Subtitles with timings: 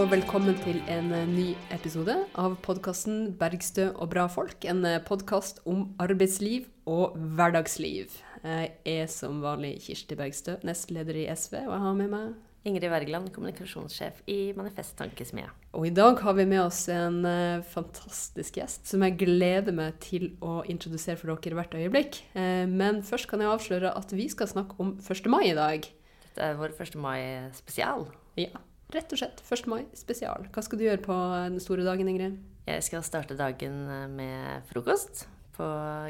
[0.00, 4.64] Og velkommen til en eh, ny episode av podkasten 'Bergstø og bra folk'.
[4.64, 8.14] En podkast om arbeidsliv og hverdagsliv.
[8.40, 12.30] Jeg er som vanlig Kirsti Bergstø, nestleder i SV, og jeg har med meg
[12.64, 15.50] Ingrid Wergeland, kommunikasjonssjef i Manifest Tankesmie.
[15.76, 20.00] Og i dag har vi med oss en uh, fantastisk gjest som jeg gleder meg
[20.00, 22.22] til å introdusere for dere hvert øyeblikk.
[22.32, 25.28] Uh, men først kan jeg avsløre at vi skal snakke om 1.
[25.28, 25.84] mai i dag.
[26.24, 26.96] Dette er vår 1.
[26.96, 28.08] mai-spesial.
[28.40, 29.42] Ja, rett og slett.
[29.46, 29.66] 1.
[29.70, 30.46] mai spesial.
[30.52, 31.18] Hva skal du gjøre på
[31.50, 32.38] den store dagen, Ingrid?
[32.68, 35.26] Jeg skal starte dagen eh, med frokost
[35.56, 35.66] på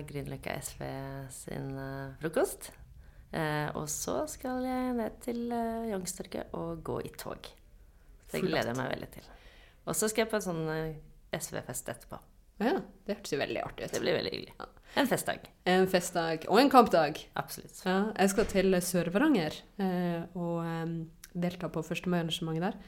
[0.07, 0.85] Grünerløkka SV
[1.35, 1.73] sin
[2.21, 2.71] frokost.
[3.31, 7.47] Eh, og så skal jeg ned til eh, Youngstorget og gå i tog.
[8.31, 9.29] Det gleder jeg meg veldig til.
[9.87, 12.19] Og så skal jeg på en sånn eh, SV-fest etterpå.
[12.61, 12.75] Ja,
[13.07, 13.95] det hørtes jo veldig artig ut.
[13.95, 14.69] Det blir veldig hyggelig.
[15.01, 15.47] En festdag.
[15.71, 16.45] En festdag.
[16.51, 17.23] Og en kampdag.
[17.39, 17.79] Absolutt.
[17.87, 20.97] Ja, jeg skal til Sør-Varanger eh, og eh,
[21.33, 22.07] delta på 1.
[22.11, 22.79] mai-arrangementet der.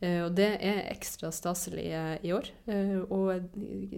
[0.00, 2.50] Eh, og det er ekstra staselig eh, i år.
[3.10, 3.48] og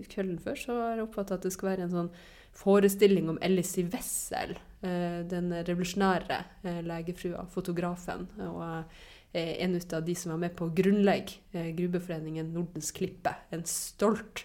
[0.08, 2.12] kvelden før så har jeg oppfatta at det skal være en sånn
[2.56, 8.28] forestilling om Ellis Wessel, eh, den revolusjonære eh, legefrua, fotografen.
[8.38, 8.84] og
[9.32, 13.36] eh, en av de som var med på å grunnlegge Grubeforeningen Nordens Klippe.
[13.50, 14.44] En stolt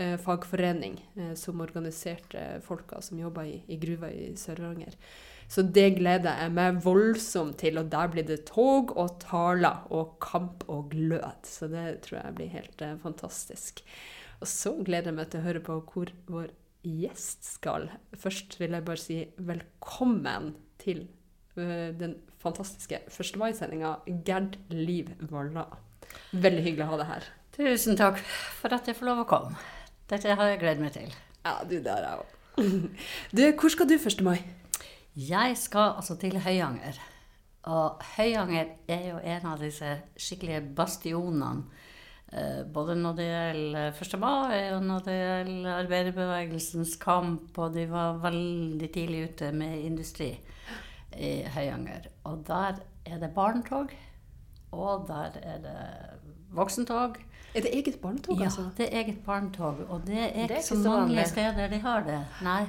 [0.00, 0.94] fagforening
[1.36, 4.94] som organiserte folka som jobba i, i gruva i Sør-Varanger.
[5.50, 7.80] Så det gleder jeg meg voldsomt til.
[7.80, 11.46] Og der blir det tog og taler og kamp og glød.
[11.48, 13.82] Så det tror jeg blir helt eh, fantastisk.
[14.40, 16.52] Og så gleder jeg meg til å høre på hvor vår
[16.86, 17.90] gjest skal.
[18.16, 21.02] Først vil jeg bare si velkommen til
[21.58, 23.34] uh, den fantastiske 1.
[23.36, 25.66] mai-sendinga Gerd Liv Valla.
[26.32, 27.28] Veldig hyggelig å ha deg her.
[27.58, 28.22] Tusen takk
[28.62, 29.60] for at jeg får lov å komme.
[30.08, 31.12] Dette har jeg gledet meg til.
[31.44, 32.36] Ja, du, der er òg.
[33.36, 34.24] Du, hvor skal du 1.
[34.24, 34.38] mai?
[35.16, 36.98] Jeg skal altså til Høyanger.
[37.62, 41.64] Og Høyanger er jo en av disse skikkelige bastionene
[42.32, 44.12] Eh, både når det gjelder 1.
[44.22, 50.28] mai, og når det gjelder arbeiderbevegelsens kamp, og de var veldig tidlig ute med industri
[51.18, 52.06] i Høyanger.
[52.30, 53.90] Og der er det barnetog,
[54.70, 55.74] og der er det
[56.54, 57.18] voksentog.
[57.54, 58.62] Er det eget barnetog, ja, altså?
[58.62, 59.80] Ja, det er eget barnetog.
[59.88, 62.18] Og det er, det er ikke så mange steder de har det.
[62.46, 62.60] Nei.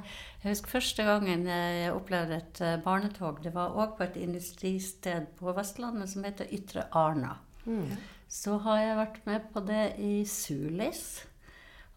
[0.42, 3.44] Jeg husker første gangen jeg opplevde et eh, barnetog.
[3.44, 7.36] Det var òg på et industristed på Vestlandet som heter Ytre Arna.
[7.66, 7.94] Mm.
[8.32, 11.04] Så har jeg vært med på det i Sulis.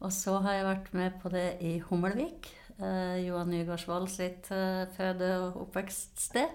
[0.05, 2.51] Og så har jeg vært med på det i Hummelvik.
[2.77, 6.53] Eh, Johan Nygaardsvold sitt eh, føde- og oppvekststed.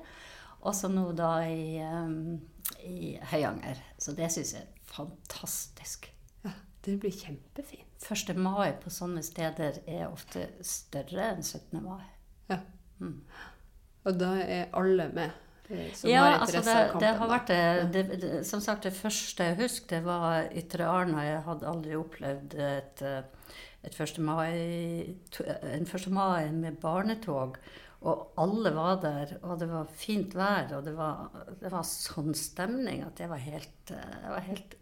[0.61, 2.37] Og så nå da i, um,
[2.83, 3.81] i Høyanger.
[3.97, 6.11] Så det syns jeg er fantastisk.
[6.89, 7.85] Det blir kjempefint.
[7.99, 8.33] 1.
[8.39, 11.81] mai på sånne steder er ofte større enn 17.
[11.83, 12.05] mai.
[12.49, 12.61] Ja.
[12.99, 13.19] Mm.
[14.07, 15.45] Og da er alle med?
[15.93, 19.59] Som ja, har altså det, det, har vært det, det, Som sagt, det første jeg
[19.59, 21.21] husker, det var Ytre Arna.
[21.27, 23.03] Jeg hadde aldri opplevd et,
[23.85, 24.17] et 1.
[24.25, 25.13] mai,
[25.69, 26.09] en 1.
[26.15, 27.61] mai med barnetog.
[27.99, 31.29] Og alle var der, og det var fint vær, og det var,
[31.59, 34.77] det var sånn stemning at jeg var helt, jeg var helt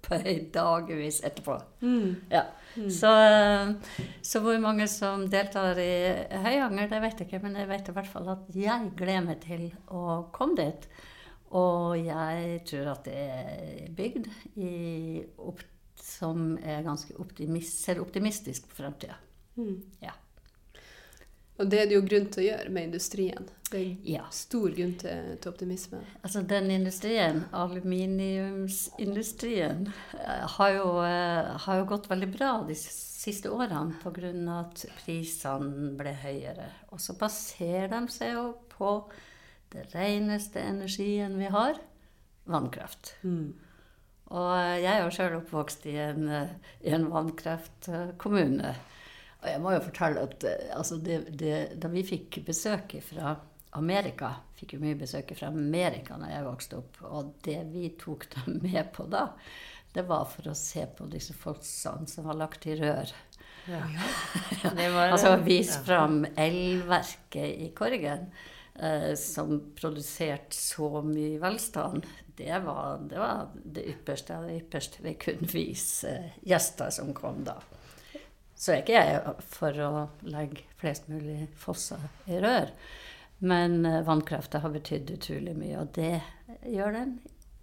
[0.00, 1.58] opphøyd dagevis etterpå.
[1.80, 2.16] Mm.
[2.30, 2.44] Ja.
[2.76, 2.90] Mm.
[2.90, 3.10] Så,
[4.22, 5.92] så, hvor mange som deltar i
[6.44, 7.42] Høyanger, det vet jeg ikke.
[7.44, 10.88] Men jeg vet i hvert fall at jeg gleder meg til å komme dit.
[11.58, 14.30] Og jeg tror at det er bygd
[14.62, 14.72] i,
[15.42, 15.64] opp,
[16.00, 19.18] som er ganske optimist, ser optimistisk på fremtida.
[19.58, 19.80] Mm.
[20.02, 20.14] Ja.
[21.60, 23.44] Og det er det jo grunn til å gjøre med industrien.
[23.70, 24.24] Det er ja.
[24.32, 25.98] stor grunn til, til, optimisme.
[26.24, 33.48] Altså den industrien, aluminiumsindustrien, eh, har jo, eh, har jo gått veldig bra de siste
[33.52, 34.30] årene pga.
[34.56, 36.68] at prisene ble høyere.
[36.90, 38.90] Og så baserer de seg jo på
[39.70, 41.74] det reneste energien vi har
[42.50, 43.14] vannkraft.
[43.22, 43.54] Mm.
[44.30, 46.22] Og jeg er jo sjøl oppvokst i en,
[46.80, 48.74] i en vannkraftkommune.
[49.40, 53.38] Og jeg må jo fortelle at eh, altså det, det, da vi fikk besøk fra
[53.78, 56.98] Amerika Fikk jo mye besøk fra Amerika da jeg vokste opp.
[57.08, 59.30] Og det vi tok dem med på da,
[59.94, 63.08] det var for å se på disse folksene som var lagt i rør.
[63.70, 63.80] Ja.
[65.06, 68.28] altså vise fram elverket i Korgen.
[68.80, 72.06] Eh, som produserte så mye velstand.
[72.36, 77.10] Det var det, var det ypperste av det ypperste vi kunne vise eh, gjester som
[77.16, 77.58] kom da.
[78.60, 79.90] Så er ikke jeg for å
[80.28, 82.72] legge flest mulig fosser i rør.
[83.40, 86.18] Men uh, vannkrafta har betydd utrolig mye, og det
[86.68, 87.14] gjør den,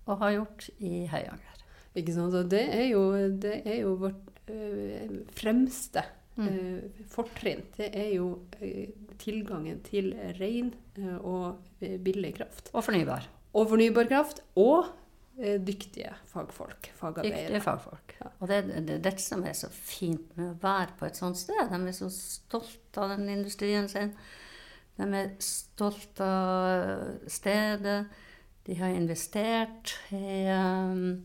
[0.08, 1.62] og har gjort i Høyanger.
[1.98, 2.34] Ikke sant.
[2.38, 3.04] Og det er jo,
[3.42, 6.04] det er jo vårt øh, fremste
[6.38, 6.48] mm.
[6.48, 7.64] øh, fortrinn.
[7.78, 8.28] Det er jo
[9.22, 10.72] tilgangen til ren
[11.18, 12.70] og billig kraft.
[12.74, 13.26] Og fornybar.
[13.58, 14.44] Og fornybar kraft.
[14.56, 15.07] Og eh,
[15.38, 17.44] dyktige fagfolk, fagarbeidere.
[17.46, 18.16] Dyktige fagfolk.
[18.22, 18.30] Ja.
[18.40, 21.38] Og det er det dette som er så fint med å være på et sånt
[21.38, 21.60] sted.
[21.70, 24.16] De er så stolt av den industrien sin.
[24.98, 28.00] De er stolt av stedet.
[28.68, 31.22] De har investert i, um,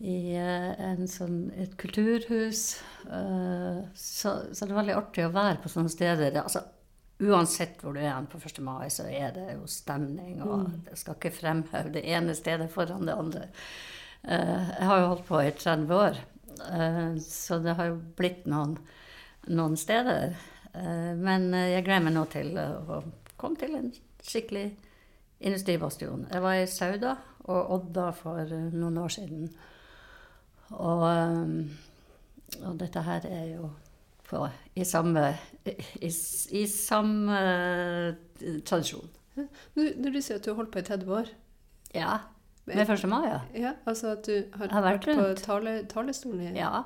[0.00, 2.64] i en sånn, et kulturhus.
[3.04, 6.40] Så, så det er veldig artig å være på sånne steder.
[6.40, 6.64] Altså,
[7.18, 8.58] uansett hvor du er på 1.
[8.64, 10.40] mai, så er det jo stemning.
[10.44, 13.46] Og jeg skal ikke fremheve det ene stedet foran det andre.
[14.26, 16.18] Uh, jeg har jo holdt på i 30 år,
[16.66, 18.74] uh, så det har jo blitt noen,
[19.48, 20.34] noen steder.
[20.74, 23.00] Uh, men jeg gleder meg nå til å
[23.38, 23.92] komme til en
[24.26, 24.66] skikkelig
[25.46, 26.26] industribastion.
[26.32, 27.16] Jeg var i Sauda
[27.46, 29.50] og Odda for noen år siden.
[30.74, 31.04] Og,
[32.66, 33.68] og dette her er jo
[34.28, 35.22] på, i samme,
[35.66, 36.10] i,
[36.60, 37.36] i samme
[38.66, 39.08] tradisjon.
[39.76, 41.28] Når, du sier at du har holdt på i 30 år
[41.94, 42.18] Ja.
[42.66, 43.04] Med 1.
[43.08, 43.40] mai, ja.
[43.54, 46.40] ja, Altså at du har, har vært vært på tale, talerstolen?
[46.48, 46.82] i- Ja.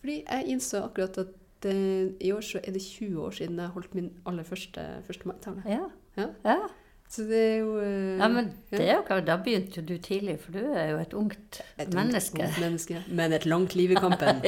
[0.00, 3.68] Fordi jeg innså akkurat at det, i år så er det 20 år siden jeg
[3.74, 5.26] holdt min aller første 1.
[5.26, 5.62] mai-tale.
[5.66, 5.84] Ja.
[6.16, 6.26] Ja.
[6.44, 6.56] ja.
[7.12, 10.38] Så det er jo eh, ja men det er jo klart, da begynte du tidlig,
[10.40, 12.40] for du er jo et ungt et menneske.
[12.40, 13.02] ungt menneske.
[13.18, 14.40] Men et langt liv i kampen.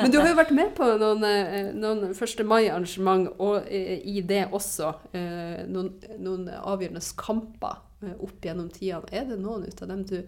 [0.00, 2.42] Men du har jo vært med på noen, eh, noen 1.
[2.50, 7.84] mai-arrangement, og eh, i det også eh, noen, noen avgjørende kamper
[8.16, 9.06] opp gjennom tidene.
[9.14, 10.18] Er det noen ut av dem du,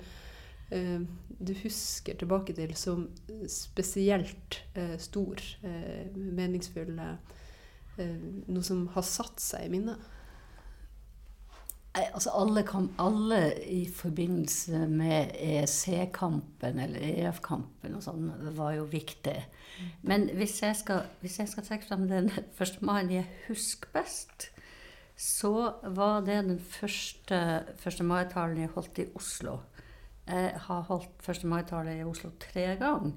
[1.38, 3.08] du husker tilbake til som
[3.50, 8.14] spesielt eh, stor, eh, meningsfull, eh,
[8.46, 10.14] noe som har satt seg i minnet?
[12.12, 19.36] Altså alle, kam, alle i forbindelse med EEC-kampen eller EF-kampen og sånn var jo viktig.
[20.02, 22.78] Men hvis jeg skal, hvis jeg skal trekke fram den 1.
[22.86, 24.50] mannen jeg husker best,
[25.18, 27.38] så var det den første
[27.74, 28.04] 1.
[28.06, 29.58] mai-talen jeg holdt i Oslo.
[30.28, 31.44] Jeg har holdt 1.
[31.50, 33.16] mai-tale i Oslo tre ganger.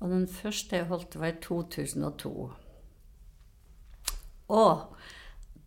[0.00, 2.34] Og den første jeg holdt, var i 2002.
[4.50, 4.96] Og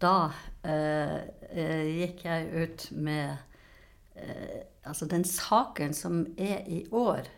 [0.04, 0.18] da
[0.68, 1.20] eh,
[1.50, 3.38] eh, gikk jeg ut med
[4.20, 7.30] eh, Altså, den saken som er i år,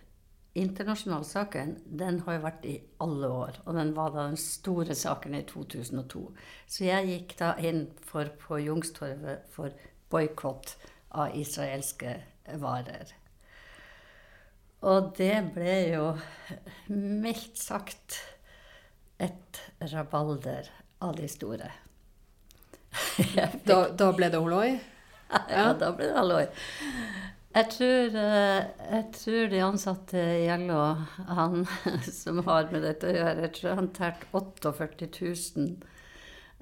[0.58, 3.60] internasjonalsaken, den har jo vært i alle år.
[3.68, 6.24] Og den var da den store saken i 2002.
[6.66, 9.78] Så jeg gikk da inn for, på Jungstorvet for
[10.10, 10.74] boikott
[11.14, 12.16] av israelske
[12.66, 13.14] varer.
[14.90, 16.12] Og det ble jo
[16.90, 18.24] mildt sagt
[19.22, 19.62] et
[19.94, 20.74] rabalder
[21.06, 21.70] av de store.
[23.70, 24.70] Da, da ble det halloi?
[25.50, 26.46] Ja, da ble det halloi.
[27.56, 30.82] Jeg tror, eh, jeg tror de ansatte i LO,
[31.30, 31.62] han
[32.22, 35.08] som har med dette å gjøre, jeg tror han tært 48
[35.56, 35.70] 000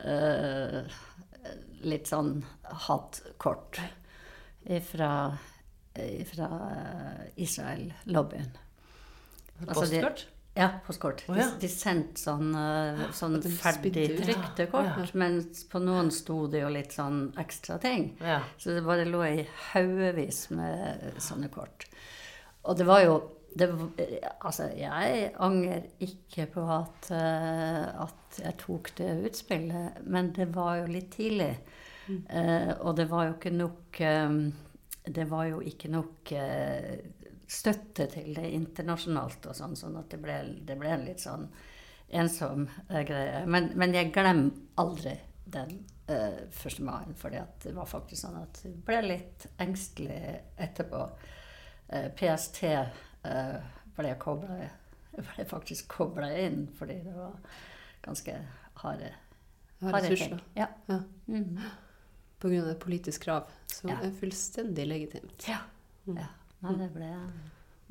[0.06, 1.00] eh,
[1.84, 2.36] litt sånn
[2.88, 3.82] hattkort
[4.92, 5.10] fra
[7.36, 8.52] Israel-lobbyen.
[9.68, 10.28] Altså de- Postkort?
[10.54, 11.24] Ja, postkort.
[11.28, 11.48] Oh, ja.
[11.56, 14.26] De, de sendte sånn, eh, sånn At ferdig trykte kort.
[14.28, 18.12] trykte kort, mens på noen sto det jo litt sånn ekstra ting.
[18.22, 18.44] Ja.
[18.62, 21.88] Så det bare lå i haugevis med sånne kort.
[22.70, 23.16] Og det var jo
[23.54, 23.68] det,
[24.42, 30.84] Altså, jeg angrer ikke på at, eh, at jeg tok det utspillet, men det var
[30.84, 31.56] jo litt tidlig.
[32.10, 34.40] Eh, og det var jo ikke nok um,
[35.08, 36.98] Det var jo ikke nok eh,
[37.54, 41.48] støtte til det internasjonalt og sånn, sånn at det ble, det ble en litt sånn
[42.14, 43.44] ensom eh, greie.
[43.50, 45.16] Men, men jeg glemmer aldri
[45.54, 45.76] den
[46.10, 46.80] uh, 1.
[46.86, 50.20] mai, fordi det var faktisk sånn at jeg ble litt engstelig
[50.62, 51.04] etterpå.
[51.94, 53.58] Uh, PST uh,
[53.98, 54.94] ble, koblet,
[55.34, 57.36] ble faktisk kobla inn fordi det var
[58.04, 58.38] ganske
[58.82, 59.12] harde,
[59.84, 60.40] ressurser.
[60.58, 60.70] Ja.
[60.90, 61.02] Ja.
[61.28, 61.60] Mm.
[62.40, 64.00] På grunn av et politisk krav, som Ja.
[64.02, 65.46] er fullstendig legitimt.
[65.48, 65.62] ja.
[66.08, 66.32] ja.
[66.64, 67.10] Nei, det ble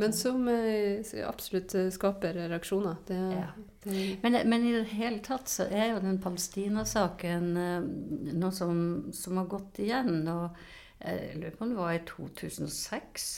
[0.01, 2.97] Men som eh, absolutt eh, skaper reaksjoner.
[3.07, 3.49] Det, Ja.
[3.85, 7.91] det, Men, men i det hele tatt så er jo den Palestina-saken eh,
[8.33, 10.25] noe som, som har gått igjen.
[10.33, 10.57] Og
[11.03, 13.29] jeg lurer på om det var i 2006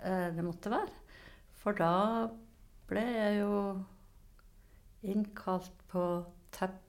[0.00, 0.96] eh, det måtte være.
[1.60, 1.92] For da
[2.88, 3.54] ble jeg jo
[5.12, 6.04] innkalt på
[6.56, 6.87] teppet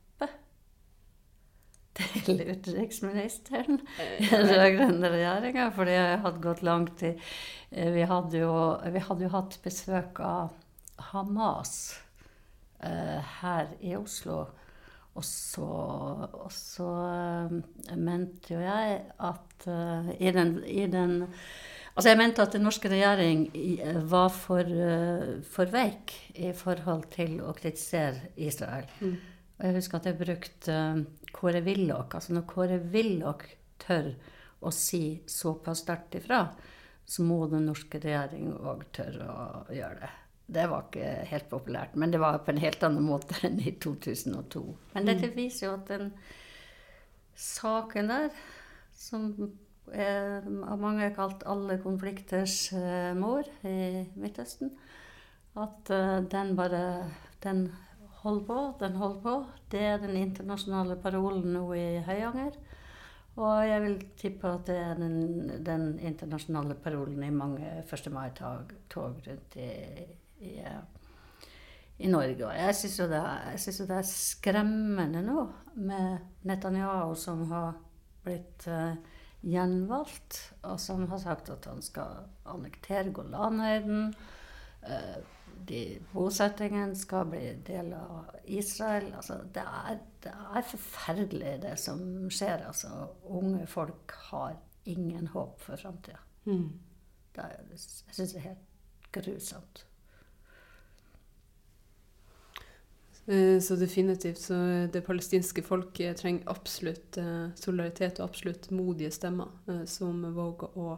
[2.25, 3.81] til utenriksministeren
[4.19, 8.53] i den rød-grønne regjeringa, for det hadde gått lang i eh, Vi hadde jo,
[8.93, 10.53] vi hadde jo hatt besøk av
[11.11, 11.73] Hamas
[12.83, 14.45] eh, her i Oslo.
[15.19, 21.19] Og så, og så eh, mente jo jeg at eh, i, den, i den
[21.99, 27.09] Altså jeg mente at den norske regjering eh, var for, eh, for veik i forhold
[27.11, 28.87] til å kritisere Israel.
[29.01, 29.17] Mm.
[29.59, 32.15] Og jeg husker at jeg brukte eh, Kåre Willoch.
[32.15, 33.43] Altså når Kåre Willoch
[33.79, 34.13] tør
[34.63, 36.45] å si såpass sterkt ifra,
[37.09, 40.11] så må den norske regjering òg tørre å gjøre det.
[40.49, 43.75] Det var ikke helt populært, men det var på en helt annen måte enn i
[43.81, 44.63] 2002.
[44.95, 46.13] Men dette viser jo at den
[47.39, 48.31] saken der,
[48.97, 49.27] som
[49.89, 54.73] er av mange kalt alle konflikters eh, mor i Midtøsten,
[55.59, 56.83] at eh, den bare
[57.43, 57.67] den
[58.23, 59.35] holder på, den holder på.
[59.71, 62.57] Det er den internasjonale parolen nå i Høyanger.
[63.39, 65.19] Og jeg vil tippe at det er den,
[65.63, 68.09] den internasjonale parolen i mange 1.
[68.11, 69.69] mai-tog rundt i,
[70.43, 70.55] i,
[71.99, 72.47] i, Norge.
[72.47, 75.45] Og jeg syns jo, jo, det er skremmende nå
[75.79, 77.79] med Netanyahu som har
[78.25, 78.99] blitt uh,
[79.47, 84.09] gjenvalgt, og som har sagt at han skal annektere Golanhøyden.
[84.83, 89.11] Uh, de bosettingen skal bli del av Israel.
[89.15, 92.01] Altså, det, er, det, er, forferdelig, det som
[92.31, 92.65] skjer.
[92.69, 92.91] Altså,
[93.25, 94.57] unge folk har
[94.89, 96.21] ingen håp for framtida.
[96.45, 96.71] Mm.
[97.39, 98.67] Jeg syns det er helt
[99.13, 99.85] grusomt.
[103.29, 104.39] Eh, så definitivt.
[104.39, 104.53] Så
[104.93, 110.95] det palestinske folket trenger absolutt eh, solidaritet og absolutt modige stemmer eh, som våger å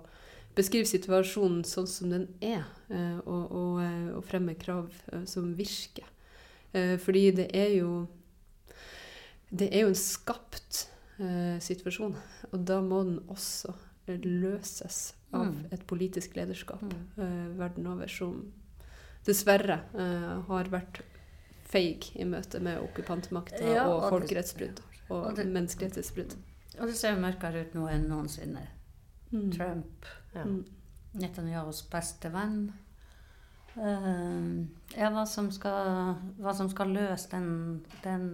[0.55, 5.53] beskrive situasjonen sånn som den er, eh, og, og, eh, og fremme krav eh, som
[5.57, 6.07] virker.
[6.71, 8.07] Fordi det er jo
[9.51, 10.85] Det er jo en skapt
[11.59, 12.13] situasjon,
[12.47, 13.73] og da må den også
[14.07, 15.65] løses av mm.
[15.75, 17.57] et politisk lederskap mm.
[17.59, 18.53] verden over, som
[19.27, 19.81] dessverre
[20.47, 21.01] har vært
[21.67, 24.79] feig i møte med okkupantmakta ja, og, og folkerettsbrudd
[25.09, 26.37] og, og menneskerettighetsbrudd.
[26.79, 28.63] Og det ser mørkere ut nå enn noensinne.
[29.31, 29.51] Mm.
[29.51, 30.43] Trump ja.
[30.43, 30.63] Mm.
[31.11, 32.71] Netanyahus beste venn.
[33.71, 37.51] Uh, ja, hva som, skal, hva som skal løse den,
[38.03, 38.25] den,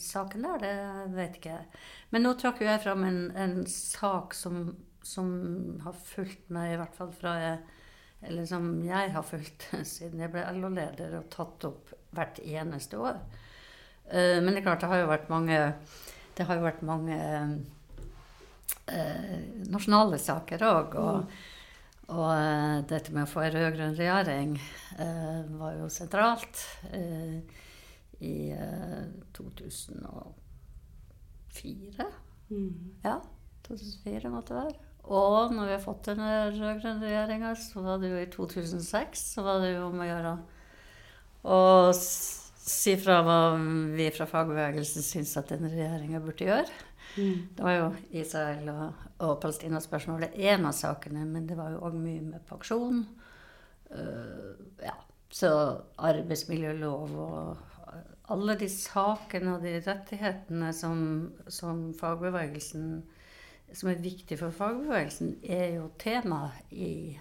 [0.00, 1.66] saken der, det vet ikke jeg.
[2.14, 4.70] Men nå trakk jeg fram en, en sak som,
[5.04, 5.28] som,
[5.84, 7.58] har fulgt meg, i hvert fall fra jeg
[8.24, 13.20] Eller som jeg har fulgt siden jeg ble LO-leder og tatt opp hvert eneste år.
[14.08, 15.60] Uh, men det er klart, det har jo vært mange
[16.36, 17.56] Det har jo vært mange uh,
[19.72, 20.88] nasjonale saker òg.
[21.00, 21.26] Og, mm.
[21.26, 21.30] Og
[22.06, 24.52] og dette med å få en rød-grønn regjering
[25.00, 26.54] uh, var jo sentralt
[28.22, 28.54] i
[29.34, 32.06] 2004.
[32.46, 32.94] Mm.
[33.02, 33.18] Ja,
[33.66, 34.78] 2004 måtte det være.
[35.06, 39.42] Og når vi har fått den rød-grønne regjeringa, så var det jo i 2006 så
[39.46, 40.32] var det jo om å gjøre
[41.46, 43.38] å si fra hva
[43.94, 46.72] vi fra fagbevegelsen syns at den regjeringa burde gjøre.
[47.16, 47.48] Mm.
[47.56, 47.88] Det var jo
[48.20, 53.04] Israel og, og Palestina-spørsmålet én av sakene, men det var jo òg mye med pensjon.
[53.90, 54.96] Uh, ja.
[55.32, 55.50] Så
[55.98, 57.56] arbeidsmiljølov og
[58.30, 61.00] alle de sakene og de rettighetene som,
[61.50, 63.02] som fagbevegelsen
[63.72, 67.16] som er viktig for fagbevegelsen, er jo tema i,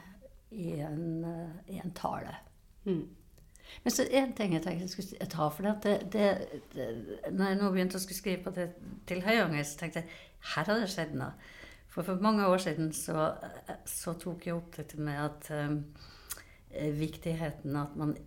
[0.51, 1.25] i, en,
[1.67, 2.35] i en, tale.
[2.85, 3.05] Mm.
[3.83, 5.49] Men så én ting jeg tenkte jeg skulle ta.
[5.53, 6.29] For det, det,
[6.73, 6.87] det,
[7.31, 8.69] når jeg nå begynte å skrive på det
[9.09, 10.09] til Høyanger, så tenkte jeg
[10.55, 11.33] her har det skjedd noe.
[11.95, 13.33] For for mange år siden så,
[13.87, 15.85] så tok jeg opp dette med at um,
[16.99, 18.17] viktigheten at man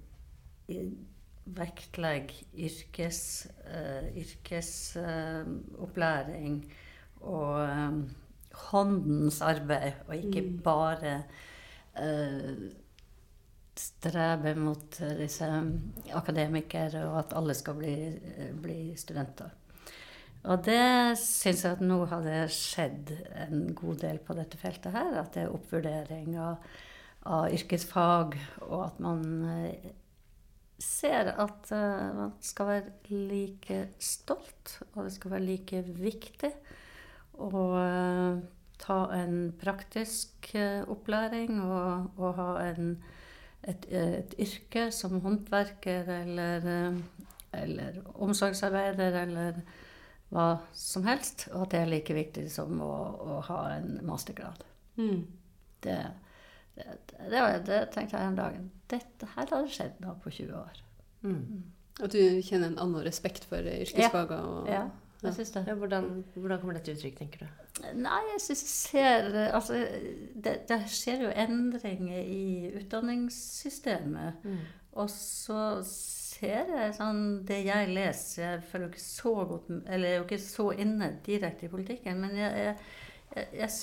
[1.59, 6.71] vektlegger yrkes, uh, yrkesopplæring uh,
[7.21, 8.11] og um,
[8.71, 10.63] håndens arbeid, og ikke mm.
[10.65, 11.23] bare
[12.01, 12.53] uh,
[13.79, 15.47] strebe mot eh, disse
[16.17, 19.55] akademikere, og at alle skal bli, eh, bli studenter.
[20.49, 23.11] Og det syns jeg at nå har det skjedd
[23.45, 25.17] en god del på dette feltet her.
[25.19, 26.69] At det er oppvurdering av,
[27.29, 28.37] av yrkesfag,
[28.69, 29.89] og at man eh,
[30.79, 31.73] ser at
[32.15, 36.53] man skal være like stolt, og det skal være like viktig
[37.35, 37.63] å
[38.79, 42.93] ta en praktisk opplæring og, og ha en
[43.63, 47.01] et, et yrke som håndverker eller, eh,
[47.63, 49.61] eller, omsorgsarbeider eller
[50.29, 52.93] hva som helst, og at det er like viktig som å,
[53.25, 54.65] å ha en mastergrad.
[55.01, 55.25] Mm.
[55.85, 55.99] Det,
[56.77, 56.87] det,
[57.31, 58.61] det, det, tenkte jeg en dag.
[58.93, 60.81] Dette her hadde skjedd nå på 20 år.
[61.25, 61.35] Mm.
[61.35, 61.67] mm.
[61.99, 64.67] At du kjenner en annen respekt for yrkesfagene?
[64.71, 64.83] Ja.
[64.85, 65.09] ja.
[65.23, 65.65] Jeg syns det.
[65.67, 67.47] Ja, hvordan, hvordan, kommer dette uttrykk, tenker du?
[67.99, 69.79] Nei, jeg syns jeg ser Altså,
[70.35, 74.45] det, det, skjer jo endringer i utdanningssystemet.
[74.45, 74.61] Mm.
[74.99, 80.15] Og så ser jeg sånn Det jeg leser Jeg føler ikke så godt Eller jeg
[80.15, 82.77] er jo ikke så inne direkte i politikken, men jeg, jeg,
[83.35, 83.75] jeg, jeg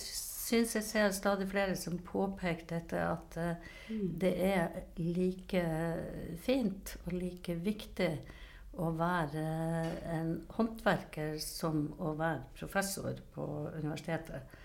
[0.46, 4.10] syns jeg ser stadig flere som påpeker dette, at uh, mm.
[4.22, 5.64] det er like
[6.46, 8.12] fint og like viktig
[8.82, 9.46] å være
[10.12, 13.46] en håndverker som å være professor på
[13.77, 14.58] universitetet.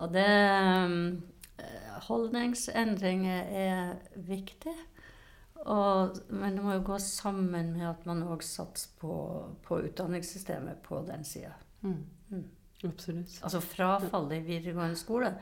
[0.00, 3.92] Og det eh, holdningsendringer er
[4.28, 4.76] viktig.
[5.60, 9.12] Og, men det må jo gå sammen med at man òg satser på,
[9.66, 11.52] på utdanningssystemet på den sida.
[11.84, 12.46] Mm.
[12.88, 13.34] Absolutt.
[13.44, 15.34] Altså frafallet i videregående skole.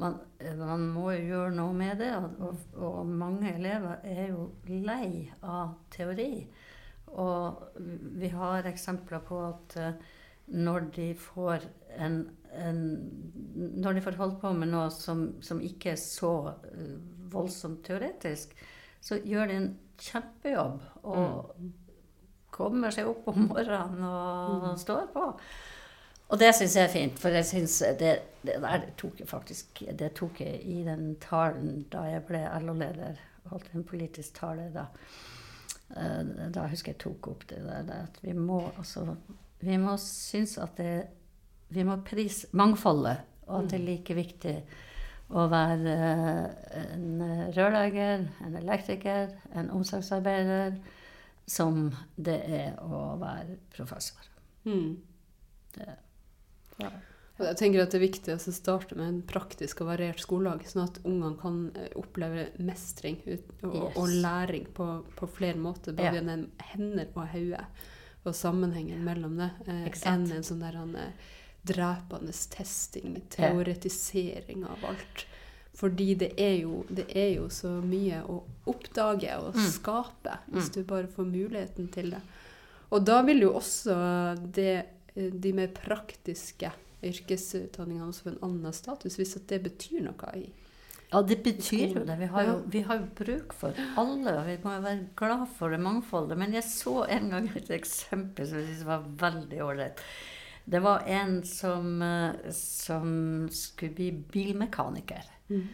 [0.00, 0.16] Man,
[0.56, 2.12] man må jo gjøre noe med det.
[2.16, 6.32] Og, og, mange elever er jo lei av teori.
[7.18, 7.78] Og
[8.20, 10.18] vi har eksempler på at uh,
[10.50, 11.64] når de får
[11.98, 12.22] en,
[12.58, 12.80] en,
[13.54, 16.94] Når de får holdt på med noe som, som ikke er så uh,
[17.32, 18.54] voldsomt teoretisk,
[19.00, 21.68] så gjør de en kjempejobb og mm.
[22.52, 24.80] kommer seg opp om morgenen og mm.
[24.80, 25.26] står på.
[26.30, 28.12] Og det syns jeg er fint, for jeg synes det,
[28.46, 33.18] det der tok jeg faktisk Det tok jeg i den talen da jeg ble LO-leder.
[33.50, 34.86] Holdt en politisk tale da.
[35.96, 39.16] Eh, da husker jeg tok opp det der at vi må altså
[39.60, 41.06] Vi må synes at det
[41.68, 44.54] Vi må prise mangfoldet, og at det er like viktig
[45.30, 47.22] å være eh, en
[47.54, 50.74] rørlegger, en elektriker, en omsorgsarbeider,
[51.46, 54.26] som det er å være professor.
[54.64, 54.98] Mm.
[55.76, 55.86] Det,
[56.82, 56.90] ja.
[57.40, 60.84] Jeg tenker at Det er viktig å starte med en praktisk og variert skoledag, sånn
[60.86, 63.32] at ungene kan eh, oppleve mestring og,
[63.64, 63.96] yes.
[63.96, 65.96] og læring på, på, flere måter.
[65.96, 66.18] Både ja.
[66.18, 67.64] gjennom hender og hode,
[68.20, 69.50] og sammenhengen mellom det.
[69.66, 71.28] Eh, enn en sånn der han, eh,
[71.66, 75.26] drepende testing, teoretisering av alt.
[75.80, 79.66] Fordi det er, jo, det er jo så mye å oppdage og mm.
[79.70, 80.74] skape hvis mm.
[80.74, 82.20] du bare får muligheten til det.
[82.90, 83.96] Og da vil jo også
[84.56, 84.74] det,
[85.14, 86.72] de mer praktiske
[87.06, 90.48] yrkesutdanningene også for en annen status, hvis at det betyr noe i
[91.10, 92.14] ja, det betyr jo det.
[92.20, 94.34] Vi har jo, vi har jo bruk for alle.
[94.38, 96.38] og Vi må jo være glad for det mangfoldet.
[96.38, 100.04] Men jeg så en gang et eksempel som jeg syntes var veldig ålreit.
[100.70, 105.26] Det var en som, eh, som skulle bli bilmekaniker.
[105.48, 105.66] Mm.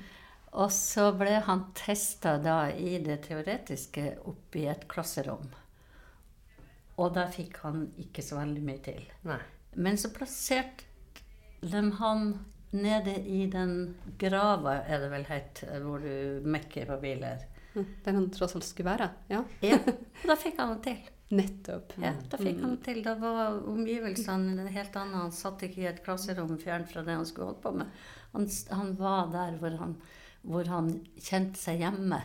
[0.57, 5.51] Og så ble han testa da i det teoretiske oppi et klasserom.
[6.97, 9.05] Og der fikk han ikke så veldig mye til.
[9.29, 9.43] Nei.
[9.77, 10.86] Men så plasserte
[11.61, 12.31] de han
[12.77, 17.45] nede i den grava, er det vel het, hvor du mekker på biler.
[17.77, 17.87] Mm.
[18.05, 19.11] Der han tross alt skulle være?
[19.33, 19.43] Ja.
[19.65, 19.79] ja.
[20.23, 21.13] Og da fikk han det til.
[21.37, 21.97] Nettopp.
[21.99, 23.03] Ja, da fikk han det til.
[23.05, 25.19] Da var omgivelsene helt annet.
[25.25, 27.91] Han satt ikke i et klasserom fjernt fra det han skulle holde på med.
[28.37, 29.97] Han, han var der hvor han,
[30.47, 32.21] hvor han, kjente seg hjemme,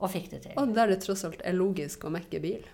[0.00, 0.58] og fikk det til.
[0.60, 2.64] Og der det tross alt er logisk å mekke bil.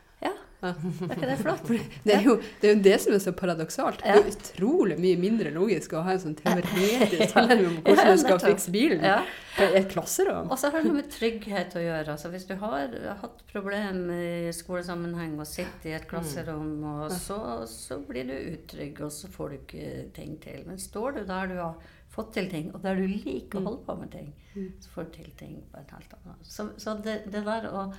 [0.62, 0.70] Ja.
[0.72, 1.66] Er ikke det flott?
[2.06, 4.00] Det er, jo, det er jo det som er så paradoksalt.
[4.00, 8.22] Det er utrolig mye mindre logisk å ha en sånn teoretisk tilnærming om hvordan du
[8.22, 9.18] skal fikse bilen ja.
[9.60, 10.48] i et klasserom.
[10.48, 12.16] Og så har det med trygghet å gjøre.
[12.16, 17.40] Altså, hvis du har hatt problemer i skolesammenheng og sitter i et klasserom, og så,
[17.70, 20.64] så blir du utrygg, og så får du ikke ting til.
[20.68, 23.82] Men står du der du har fått til ting, og der du liker å holde
[23.84, 24.70] på med ting, mm.
[24.80, 26.46] så får du til ting på et helt annet.
[26.48, 27.90] Så, så det, det der å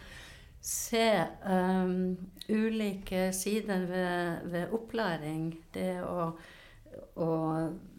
[0.61, 2.17] se um,
[2.49, 5.51] ulike sider ved, ved, opplæring.
[5.73, 6.31] Det å,
[7.23, 7.29] å,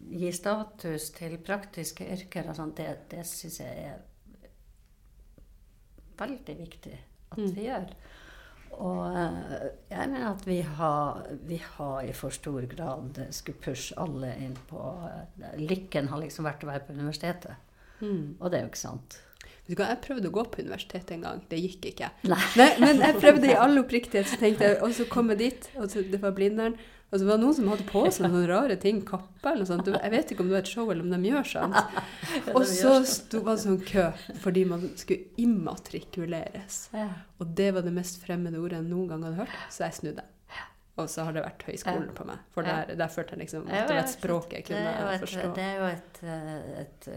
[0.09, 3.99] gi status til praktiske yrker og sånt, det, det syns jeg er
[6.19, 6.95] veldig viktig
[7.29, 7.61] at vi mm.
[7.67, 7.93] gjør.
[8.79, 13.97] Og uh, jeg mener at vi har, vi har, i for stor grad skulle pushe
[13.99, 17.65] alle inn på uh, Lykken har liksom vært å være på universitetet.
[17.99, 18.37] Mm.
[18.39, 19.19] Og det er jo ikke sant.
[19.69, 21.41] Jeg prøvde å gå på universitetet en gang.
[21.49, 22.09] Det gikk ikke.
[22.29, 22.39] Nei.
[22.81, 25.91] Men jeg prøvde i all oppriktighet, så tenkte jeg, og så kom jeg dit, og
[25.91, 26.77] så, det var Blindern.
[27.09, 29.69] Og så var det noen som hadde på seg noen rare ting, kapper eller noe
[29.71, 29.87] sånt.
[29.89, 31.77] Jeg vet ikke om det var et show eller om de gjør sånt.
[32.53, 34.03] Og så sto det sånn kø
[34.43, 36.77] fordi man skulle immatrikuleres.
[37.41, 40.27] Og det var det mest fremmede ordet jeg noen gang hadde hørt, så jeg snudde.
[40.99, 42.45] Og så har det vært høyskolen på meg.
[42.53, 45.51] For der, der følte jeg liksom at det var et språk jeg kunne forstå.
[45.55, 47.09] Det er jo et, eh, et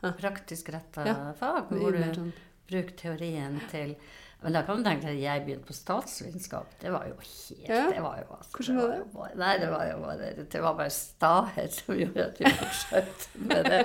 [0.00, 1.18] praktisk retta ja.
[1.38, 2.32] fag, hvor du sånn.
[2.70, 3.96] bruker teorien til
[4.40, 6.70] men da kan du tenke at jeg begynte på statsvitenskap.
[6.80, 7.82] Det var jo helt ja.
[7.92, 9.00] det var jo, altså, Hvordan var det?
[9.00, 12.52] det var, nei, det var jo bare, det var bare stahet som gjorde at vi
[12.62, 13.82] fortsatte med det.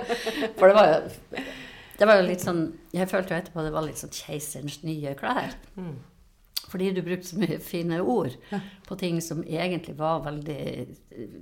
[0.56, 1.44] For det var jo
[1.96, 5.12] det var jo litt sånn Jeg følte jo etterpå det var litt sånn keiserens nye
[5.18, 5.52] klær.
[5.76, 5.94] Mm.
[6.66, 8.60] Fordi du brukte så mye fine ord ja.
[8.88, 11.36] på ting som egentlig var veldig eh,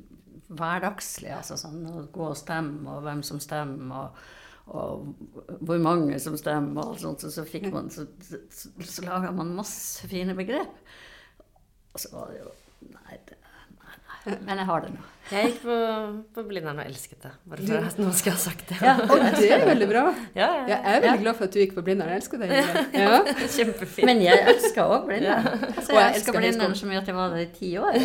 [0.51, 1.39] hverdagslige.
[1.39, 4.09] Altså sånn å gå og stemme, og hvem som stemmer.
[4.11, 5.15] og og
[5.61, 9.33] hvor mange som stemmer, og alt sånt, så, så fikk man Så, så, så, laga
[9.37, 10.79] man masse fine begrep.
[11.93, 12.53] Og så var det jo
[12.85, 13.39] Nei, det.
[14.47, 15.03] Men jeg har det nå.
[15.31, 15.75] Jeg gikk på,
[16.37, 17.31] på Blindern og elsket det.
[17.49, 18.77] Bare for at noen skal ha sagt det.
[18.85, 18.93] Ja.
[19.09, 20.03] Og det er veldig bra.
[20.37, 20.77] Ja, Ja, ja.
[20.85, 22.11] jeg er veldig glad for at du gikk på Blindern.
[22.13, 22.51] Jeg elsker det.
[22.99, 23.21] Ja.
[23.55, 24.05] Kjempefint.
[24.11, 25.49] Men jeg elsker òg Blindern.
[25.49, 27.71] Altså, Og jeg jeg elsker elsker Blindern så mye at jeg var der i ti
[27.81, 28.01] år.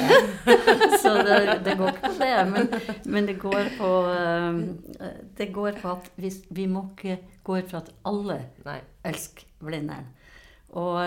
[1.03, 2.31] Så det, det går ikke på det.
[2.53, 2.71] Men,
[3.17, 4.61] men det går på um,
[5.41, 8.79] Det går på at vi, vi må ikke gå ut fra at alle Nei.
[9.11, 10.07] elsker Blindern.
[10.69, 11.03] Og,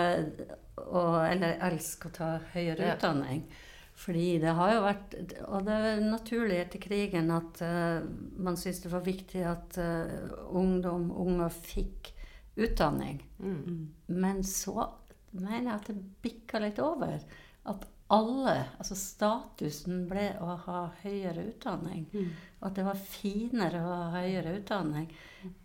[0.77, 2.97] og, eller elsker å ta høyere Ja.
[4.03, 5.13] Fordi det har jo vært
[5.47, 8.03] Og det er naturlig etter krigen at uh,
[8.35, 12.11] man syntes det var viktig at uh, ungdom, unger, fikk
[12.59, 13.21] utdanning.
[13.39, 13.87] Mm.
[14.13, 14.89] Men så
[15.31, 17.17] mener jeg at det bikka litt over.
[17.69, 22.03] At alle Altså statusen ble å ha høyere utdanning.
[22.59, 25.07] Og at det var finere å ha høyere utdanning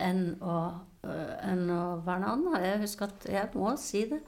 [0.03, 0.61] enn å,
[1.05, 2.69] uh, enn å være noe annet.
[2.69, 4.23] Jeg husker at jeg må si det.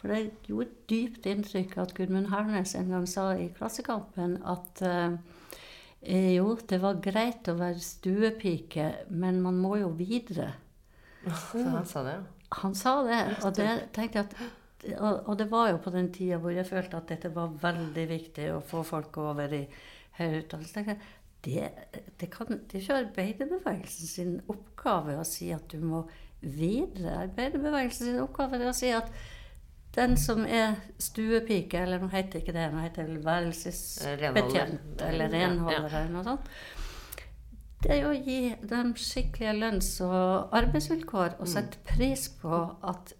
[0.00, 5.18] For det gjorde dypt inntrykk at Gudmund Hernes en gang sa i Klassekampen at øh,
[6.00, 10.54] eh, jo, det var greit å være stuepike, men man må jo videre.
[11.26, 12.16] Så han sa det.
[12.62, 14.40] Han sa det, og det tenkte jeg at
[14.96, 18.46] og det var jo på den tida hvor jeg følte at dette var veldig viktig
[18.54, 19.66] å få folk over i
[20.16, 20.96] høyere utdannelse.
[21.44, 21.66] Det,
[22.20, 26.06] det, kan, det er ikke arbeiderbevegelsen sin oppgave å si at du må
[26.40, 27.26] videre.
[27.26, 29.12] Arbeiderbevegelsen sin oppgave er å si at
[29.96, 35.38] den som er stuepike, eller nå heter ikke det, nå heter det værelsesbetjent eller Ja,
[35.40, 35.48] ja.
[35.48, 36.52] renholder eller noe sånt.
[37.80, 43.14] Det er å gi dem skikkelige lønns- og arbeidsvilkår og sette pris på at,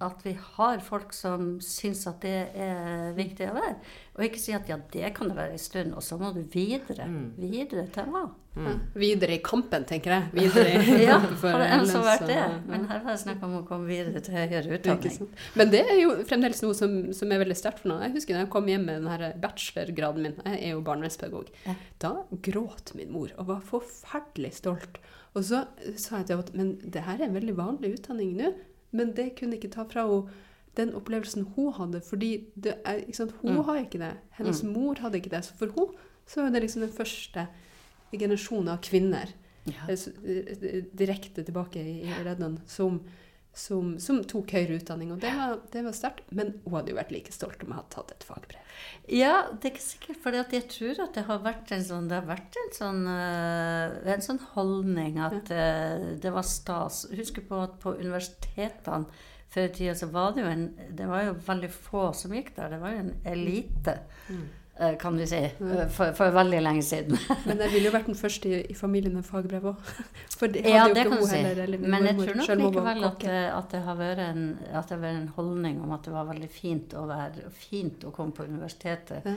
[0.00, 3.76] at vi har folk som syns at det er viktig å være.
[4.18, 6.44] Og ikke si at ja, det kan det være en stund, og så må du
[6.52, 7.06] videre.
[7.38, 8.28] Videre til hva?
[8.58, 8.72] Ja.
[8.98, 10.30] Videre i kampen, tenker jeg.
[10.34, 12.38] Videre i Ja, kampen for hadde enn så vært det.
[12.66, 15.28] Men her var det snakk om å komme videre til høyere utdanning.
[15.58, 18.02] Men det er jo fremdeles noe som, som er veldig sterkt for noe.
[18.08, 21.52] Jeg husker da jeg kom hjem med den her bachelorgraden min, jeg er jo barnevernspedagog,
[21.68, 21.76] Ja.
[22.02, 22.14] da
[22.48, 24.98] gråt min mor og var forferdelig stolt.
[25.36, 25.60] Og så
[26.00, 28.50] sa jeg til henne at men det her er en veldig vanlig utdanning nå,
[28.92, 30.28] men det kunne ikke ta fra henne
[30.76, 32.44] den opplevelsen hun hadde, fordi
[32.86, 33.00] er,
[33.42, 33.64] hun Mm.
[33.64, 34.12] har ikke det.
[34.30, 35.44] Hennes mor hadde ikke det.
[35.44, 35.94] Så for hun
[36.26, 37.46] så er det liksom den første
[38.12, 39.26] generasjonen av kvinner
[39.66, 39.72] Ja.
[39.88, 43.00] eh, s- eh, direkte tilbake i, i Rednan som,
[43.58, 45.12] som, som tok høyere utdanning.
[45.14, 46.28] Og det var, det var sterkt.
[46.34, 48.74] Men hun hadde jo vært like stolt om jeg hadde tatt et fagbrev.
[49.10, 50.20] Ja, det er ikke sikkert.
[50.22, 54.12] For jeg tror at det har vært en sånn, det har vært en sånn, eh,
[54.14, 55.72] en sånn holdning at ja.
[56.22, 57.06] det var stas.
[57.18, 59.10] Husk på at på universitetene
[59.48, 60.64] før i tida så var det jo en
[60.96, 62.74] Det var jo veldig få som gikk der.
[62.74, 63.94] Det var jo en elite,
[64.28, 64.42] eh,
[65.00, 67.18] kan du si, eh, for, for veldig lenge siden.
[67.48, 69.92] Men jeg ville jo vært den første i, i familien med fagbrev òg.
[70.38, 71.40] For det hadde Ja, jo det ikke kan du hun si.
[71.42, 71.78] heller.
[71.82, 75.02] Men jeg tror nok likevel at, det- at, det har vært en, at det har
[75.02, 78.46] vært en holdning om at det var veldig fint å, være, fint å komme på
[78.46, 79.26] universitetet.
[79.26, 79.34] Ja.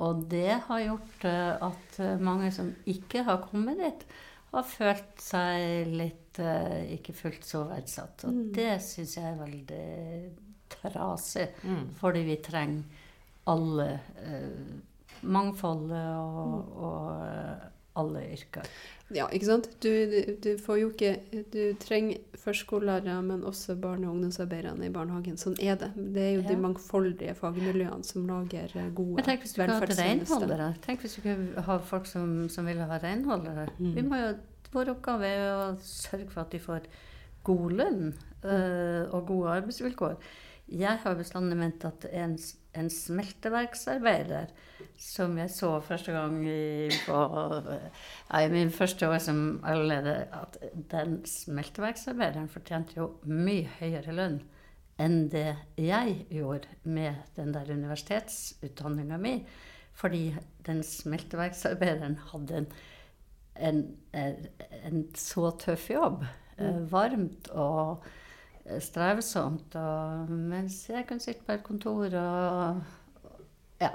[0.00, 4.04] Og det har gjort eh, at eh, mange som ikke har kommet dit,
[4.50, 8.24] har følt seg litt eh, ikke fullt så verdsatt.
[8.26, 8.46] Og Mm.
[8.56, 9.84] det syns jeg er veldig
[10.70, 11.94] trasig, Mm.
[12.00, 12.82] fordi vi trenger
[13.48, 14.78] alle eh,
[15.22, 17.68] mangfoldet og, og eh,
[18.00, 18.66] alle yrker.
[19.10, 19.66] Ja, ikke sant?
[19.82, 24.92] Du, du, du får jo ikke Du trenger førskolelærere, men også barne- og ungdomsarbeiderne i
[24.94, 25.36] barnehagen.
[25.40, 25.90] Sånn er det.
[25.96, 30.64] Det er jo de mangfoldige fagmiljøene som lager eh, gode velferdstjenester.
[30.86, 33.66] Tenk hvis du ikke har folk som, som vil ha renholdere.
[33.78, 33.92] Mm.
[33.98, 34.30] Vi må jo,
[34.72, 36.86] vår oppgave er å sørge for at de får
[37.44, 38.02] god lønn
[38.44, 40.16] øh, og gode arbeidsvilkår.
[40.70, 42.36] Jeg har bestandig ment at en,
[42.78, 44.52] en smelteverksarbeider,
[45.00, 47.18] som jeg så første gang i, på,
[48.30, 50.58] ja, i min første år som allerede, at
[50.92, 54.40] den smelteverksarbeideren fortjente jo mye høyere lønn
[55.00, 59.38] enn det jeg gjorde med den der universitetsutdanninga mi.
[59.96, 60.34] Fordi
[60.66, 62.66] den smelteverksarbeideren hadde en,
[63.56, 63.82] en,
[64.84, 66.24] en, så tøff jobb.
[66.60, 68.04] Eh, varmt og
[68.80, 69.74] strevsomt.
[69.80, 72.80] Og, mens jeg kunne sitte på et kontor og
[73.80, 73.94] Ja.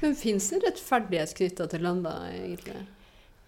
[0.00, 2.86] Men fins det rettferdighet knytta til lønn, da, egentlig?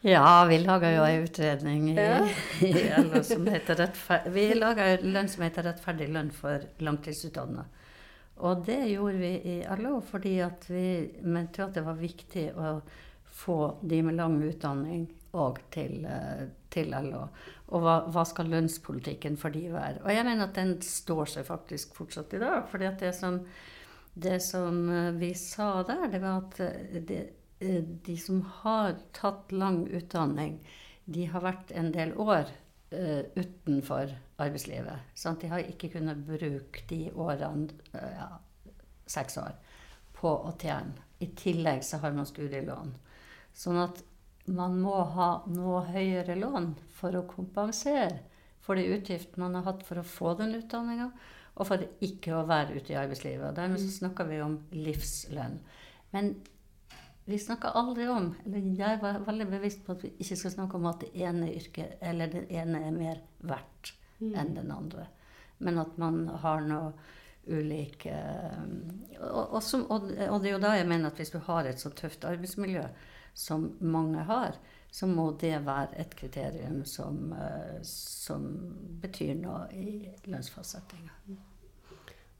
[0.02, 2.18] Ja, vi laga jo ei utredning i, Ja.
[2.66, 2.72] i
[3.04, 7.64] LO som heter rettferdig, Vi laga en lønn som heter 'Rettferdig lønn for langtidsutdanna'.
[8.42, 12.80] Og det gjorde vi i LO fordi at vi mente at det var viktig å
[13.32, 17.26] få de med lang utdanning òg til, eh, til LO.
[17.72, 20.02] Og hva, hva skal lønnspolitikken for de være?
[20.04, 22.66] Og jeg mener at den står seg faktisk fortsatt i dag.
[22.70, 23.40] fordi at det som,
[24.14, 27.20] det som eh, vi sa der, det var at eh, det,
[27.60, 30.60] eh, de som har tatt lang utdanning,
[31.04, 32.46] de har vært en del år
[32.94, 35.08] uh, utenfor arbeidslivet.
[35.18, 35.42] Sant?
[35.42, 38.28] De har ikke kunnet bruke de årene, uh, ja,
[39.10, 39.56] seks år,
[40.14, 40.94] på å tjene.
[41.22, 42.94] I tillegg så har man studielån.
[43.54, 44.02] Sånn at
[44.50, 48.24] man må ha noe høyere lån for å kompensere
[48.62, 51.10] for de utgiftene man har hatt for å få den utdanninga,
[51.52, 53.44] og for ikke å være ute i arbeidslivet.
[53.48, 55.58] Og dermed så snakker vi om livslønn.
[56.14, 56.30] Men
[57.26, 60.78] vi snakker aldri om, eller jeg var veldig bevisst på at vi ikke skal snakke
[60.78, 65.08] om at det ene yrket eller det ene er mer verdt enn den andre.
[65.62, 66.94] Men at man har noe
[67.42, 68.14] ulike
[69.18, 71.66] og, og, som, og, og det er jo da jeg mener at hvis du har
[71.66, 72.84] et så tøft arbeidsmiljø
[73.34, 74.56] som mange har,
[74.92, 78.44] så må det være et kriterium som, eh, som
[79.00, 81.38] betyr noe i lønnsfastsettinga.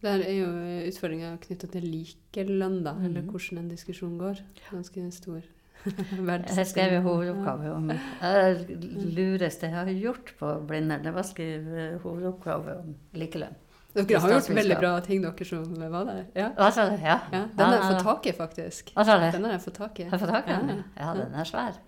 [0.03, 0.49] Der er jo
[0.91, 3.05] utfordringa knytta til likelønn, da, Mhm.
[3.07, 4.41] eller hvordan en diskusjon går.
[4.71, 5.43] Ganske stor.
[5.83, 11.27] Jeg skrev en hovedoppgave om Det lureste jeg har gjort på Blindern, det var å
[11.27, 13.57] skrive hovedoppgave om likelønn.
[13.93, 16.23] Dere har gjort veldig bra ting, dere som var der.
[16.39, 16.51] Ja.
[16.57, 17.17] Ja.
[17.33, 17.41] ja.
[17.53, 18.93] Den har jeg fått tak i, faktisk.
[18.97, 19.27] Hva sa du?
[19.35, 20.07] Den har jeg fått tak i.
[20.09, 20.71] Har fått tak i den?
[20.73, 20.85] Ja.
[21.03, 21.81] Ja, den er svær.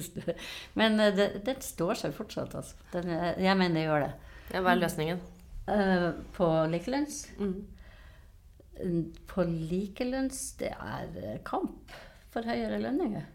[0.80, 2.74] Men eh, det, den står seg fortsatt, altså.
[2.96, 4.14] Den, jeg mener det gjør det.
[4.50, 5.22] Ja, hva er løsningen?
[5.70, 9.12] Eh, på likelønns Mm.
[9.28, 11.92] På likelønns det er eh, kamp
[12.32, 13.26] for høyere lønninger.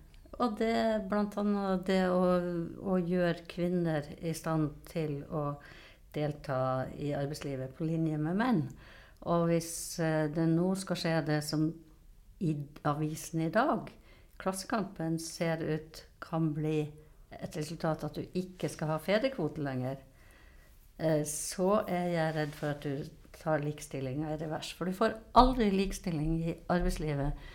[0.42, 1.44] Og det er bl.a.
[1.86, 2.24] det å,
[2.82, 5.52] å gjøre kvinner i stand til å
[6.16, 8.64] delta i arbeidslivet på linje med menn.
[9.32, 11.70] Og hvis eh, det nå skal skje det som
[12.46, 13.92] i avisen i dag,
[14.38, 16.82] Klassekampen, ser ut kan bli
[17.32, 20.02] et resultat at du ikke skal ha fedrekvote lenger,
[21.00, 24.74] eh, så er jeg redd for at du tar likestillinga i revers.
[24.74, 27.48] For du får aldri likestilling i arbeidslivet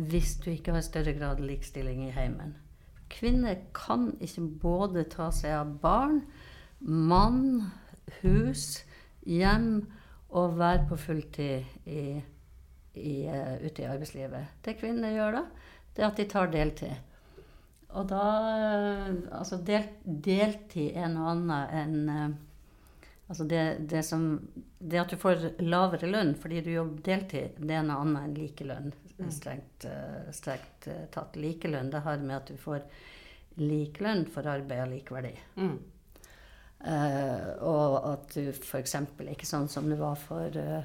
[0.00, 2.56] hvis du ikke har større grad likstilling i heimen.
[3.12, 6.22] Kvinner kan ikke både ta seg av barn,
[6.80, 7.68] mann,
[8.22, 8.82] hus,
[9.28, 9.70] hjem
[10.32, 12.04] og være på fulltid i,
[12.94, 14.58] i, eh, ute i arbeidslivet.
[14.64, 15.42] Det kvinner gjør da,
[15.92, 16.94] det er at de tar deltid.
[17.92, 22.32] Og da eh, Altså, del, deltid er noe annet enn eh,
[23.32, 24.26] Altså det, det, som,
[24.76, 28.34] det at du får lavere lønn fordi du jobber deltid, det er noe annet enn
[28.36, 28.90] likelønn.
[29.32, 31.38] Strengt, eh, strengt eh, tatt.
[31.40, 32.82] Likelønn det har med at du får
[33.62, 35.32] lik lønn for arbeid og lik verdi.
[35.56, 35.78] Mm.
[36.82, 38.96] Eh, og at du f.eks.
[39.30, 40.82] ikke sånn som det var for uh,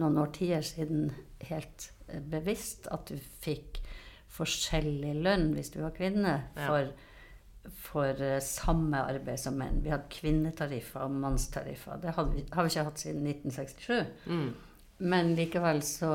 [0.00, 1.10] noen årtier siden,
[1.50, 3.82] helt uh, bevisst at du fikk
[4.32, 6.70] forskjellig lønn hvis du var kvinne Ja.
[6.70, 6.88] for,
[7.88, 9.82] for samme arbeid som menn.
[9.84, 12.00] Vi hadde kvinnetariffer og mannstariffer.
[12.00, 14.26] Det hadde vi, har vi ikke hatt siden 1967.
[14.32, 14.48] Mm.
[14.98, 16.10] Men likevel så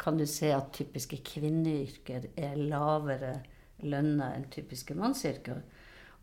[0.00, 3.38] kan du se at typiske kvinneyrker er lavere
[3.88, 5.62] lønna enn typiske mannsyrker.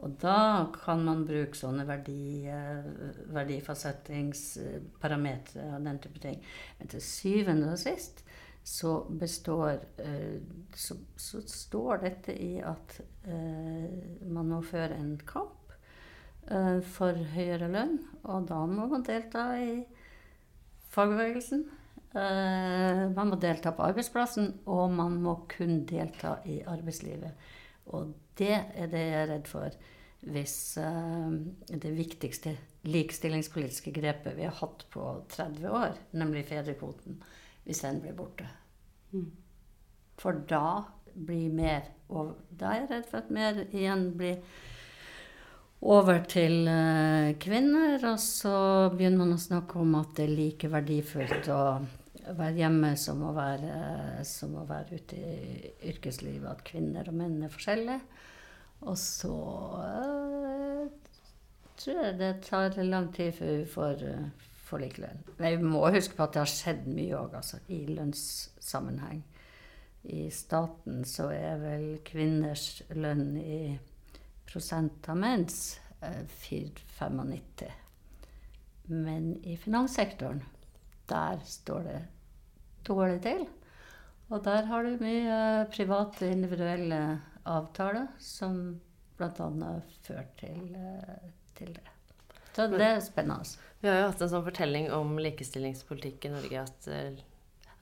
[0.03, 2.83] Og da kan man bruke sånne verdi, eh,
[3.35, 6.37] verdifastsettingsparametere og den type ting.
[6.79, 8.23] Men til syvende og sist
[8.65, 10.39] så består eh,
[10.75, 13.89] så, så står dette i at eh,
[14.27, 15.51] man må føre en kamp
[16.93, 17.95] for høyere lønn,
[18.29, 19.81] og da må man delta i
[20.93, 21.65] fagbevegelsen.
[22.13, 27.33] Man må delta på arbeidsplassen, og man må kun delta i arbeidslivet.
[27.93, 29.75] Og det er det jeg er redd for
[30.25, 31.33] hvis eh,
[31.69, 32.55] det viktigste
[32.89, 37.19] likestillingspolitiske grepet vi har hatt på 30 år, nemlig fedrekvoten,
[37.65, 38.47] hvis den blir borte.
[40.21, 44.41] For da blir mer og Da er jeg redd for at mer igjen blir
[45.81, 48.57] over til eh, kvinner, og så
[48.93, 51.63] begynner man å snakke om at det er like verdifullt å
[52.33, 57.43] være hjemme som å være, som å være ute i yrkeslivet, at kvinner og menn
[57.45, 58.01] er forskjellige.
[58.85, 59.35] Og så
[59.81, 60.87] eh,
[61.79, 65.21] tror jeg det tar lang tid før vi får, eh, lik lønn.
[65.37, 69.21] Men vi må huske på at det har skjedd mye òg, altså, i lønnssammenheng.
[70.05, 73.77] I staten så er vel kvinners lønn i
[74.45, 77.71] prosent av menns eh, 4,95.
[78.91, 80.43] Men i finanssektoren,
[81.09, 82.01] der står det
[82.87, 83.45] dårlig til.
[84.33, 85.37] Og der har du mye
[85.73, 87.01] private, individuelle
[87.45, 88.79] avtaler som
[89.19, 89.29] bl.a.
[90.03, 91.85] fører til, eh, til det.
[92.55, 93.45] Så det er spennende.
[93.81, 97.21] Vi har jo hatt en sånn fortelling om likestillingspolitikk i Norge at, eh,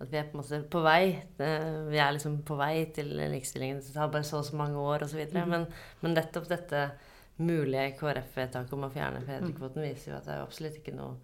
[0.01, 1.21] at vi er på en måte på vei.
[1.39, 3.79] eh, Vi er liksom på vei til likestillingen.
[3.79, 5.23] Det tar bare så og så mange år osv.
[5.31, 5.49] Mm.
[5.49, 5.67] Men,
[6.01, 6.91] men nettopp dette
[7.37, 11.15] mulige KrF-vedtaket om å fjerne fedrekvoten viser jo at det er absolutt ikke noe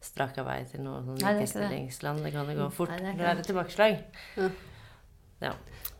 [0.00, 1.40] straka vei til noe sånn Nei, det det.
[1.40, 2.22] likestillingsland.
[2.24, 2.90] Det kan jo gå fort.
[2.90, 3.98] Nei, det er det, er et tilbakeslag.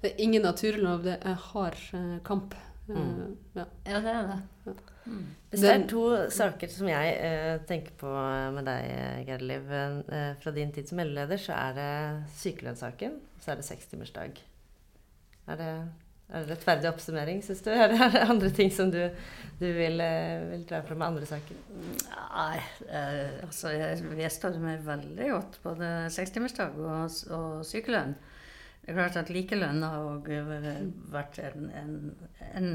[0.02, 2.54] Det er ingen naturlov, det er hard eh, kamp.
[2.54, 3.37] Eh, Mm.
[3.56, 3.64] ja.
[3.85, 4.74] Ja, det er det.
[5.06, 5.22] Mm.
[5.50, 8.06] Hvis det er to saker som jeg eh, tenker på
[8.54, 11.88] med deg, Gerliv, eh, fra din tid som LO-leder, så er det
[12.38, 14.38] sykelønnssaken, og så er det sekstimersdag.
[15.48, 15.72] Er det,
[16.26, 17.68] er det rettferdig oppsummering, syns du?
[17.74, 18.98] Er det, andre ting som du,
[19.60, 21.60] du vil, eh, vil dra fram med andre saker?
[22.10, 22.56] Nei,
[22.90, 28.16] eh, altså jeg vedstår meg veldig godt både sekstimersdag og, og sykelønn.
[28.82, 30.26] Det er klart at likelønn har
[31.14, 31.94] vært en, en,
[32.54, 32.68] en,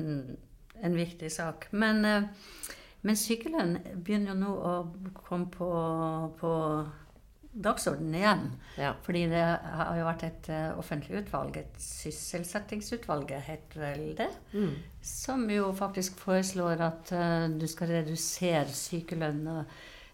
[0.83, 1.67] en viktig sak.
[1.75, 2.71] Men, eh,
[3.03, 4.73] men sykelønn begynner jo nå å
[5.27, 5.69] komme på,
[6.39, 6.55] på
[7.53, 8.43] dagsordenen igjen.
[8.79, 8.93] Ja.
[9.03, 14.75] Fordi det har jo vært et eh, offentlig utvalg, et sysselsettingsutvalget het vel det, Mm.
[15.01, 19.65] som jo faktisk foreslår at eh, du skal redusere sykelønna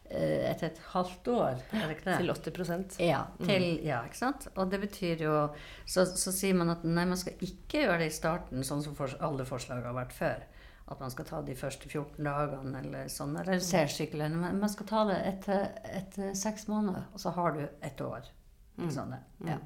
[0.09, 2.17] eh, etter et halvt år, er det ikke det?
[2.43, 4.47] Til 80 ja, til, ja, ikke sant?
[4.55, 5.49] Og det betyr jo
[5.85, 8.95] så, så sier man at nei, man skal ikke gjøre det i starten, sånn som
[8.95, 10.45] for, alle forslag har vært før.
[10.87, 14.37] At man skal ta de første 14 dagene eller sånn, eller sykelønn.
[14.39, 15.65] Men man skal ta det etter,
[15.99, 18.29] etter seks måneder, og så har du et år.
[18.77, 18.91] Mm.
[18.93, 19.49] Sånn, det?
[19.49, 19.57] Ja.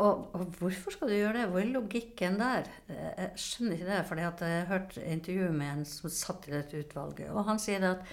[0.00, 1.48] Og, og hvorfor skal du gjøre det?
[1.52, 2.68] Hvor er logikken der?
[2.88, 3.98] Eh, Jeg skjønner ikke det.
[4.08, 7.60] fordi at jeg hørte hørt intervju med en som satt i dette utvalget, og han
[7.60, 8.06] sier at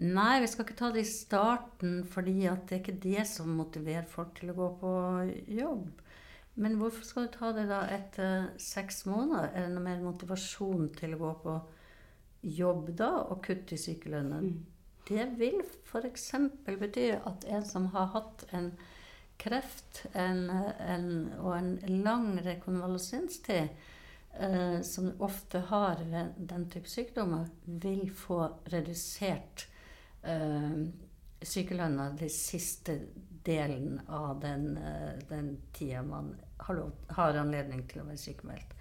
[0.00, 3.52] nei, vi skal ikke ta det i starten fordi at det er ikke det som
[3.58, 4.94] motiverer folk til å gå på
[5.58, 5.90] jobb.
[6.54, 9.50] Men hvorfor skal du ta det da etter seks måneder?
[9.50, 11.54] Er det noe mer motivasjon til å gå på
[12.44, 14.52] jobb da, og kutte i sykelønnen?
[15.08, 16.28] Det vil f.eks.
[16.64, 18.70] bety at en som har hatt en
[19.40, 20.46] kreft en,
[20.78, 21.08] en,
[21.42, 21.72] og en
[22.04, 23.74] lang rekonvalesenstid,
[24.38, 29.66] eh, som du ofte har ved den type sykdommer, vil få redusert
[30.22, 30.86] eh,
[31.48, 32.98] sykelønna den siste
[33.44, 38.74] delen av den, eh, den tida man har, lov, har anledning til å være sykemeldt.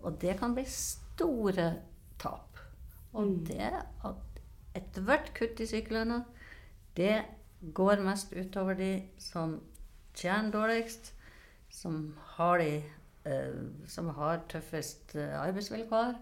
[0.00, 1.68] Og det kan bli store
[2.18, 2.58] tap.
[3.12, 3.72] Og det
[4.06, 4.40] at
[4.78, 6.24] ethvert kutt i sykelønna,
[6.96, 7.24] det
[7.74, 9.58] går mest utover de som
[10.16, 11.12] tjener dårligst,
[11.70, 12.82] som har, de,
[13.24, 16.18] eh, som har tøffest eh, arbeidsvilkår,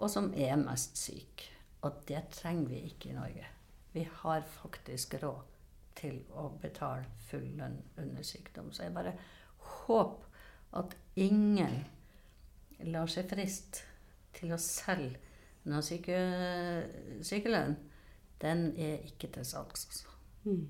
[0.00, 1.46] og som er mest syk.
[1.82, 3.46] Og det trenger vi ikke i Norge.
[3.92, 5.46] Vi har faktisk råd
[5.98, 8.70] til å betale full lønn under sykdom.
[8.72, 9.16] Så jeg bare
[9.84, 10.26] håper
[10.80, 11.80] at ingen
[12.92, 13.84] lar seg friste
[14.36, 15.18] til å selge
[15.68, 16.18] noe syke,
[17.26, 17.74] sykelønn.
[18.40, 20.14] Den er ikke til salgs, altså.
[20.46, 20.68] Mm.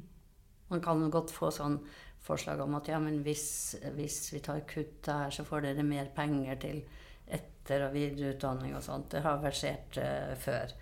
[0.70, 1.76] Man kan godt få sånn
[2.22, 6.10] forslag om at ja, men hvis, hvis vi tar kutt der, så får dere mer
[6.14, 6.82] penger til
[7.30, 9.10] etter- og videreutdanning og sånt.
[9.14, 10.74] Det har versert uh, før.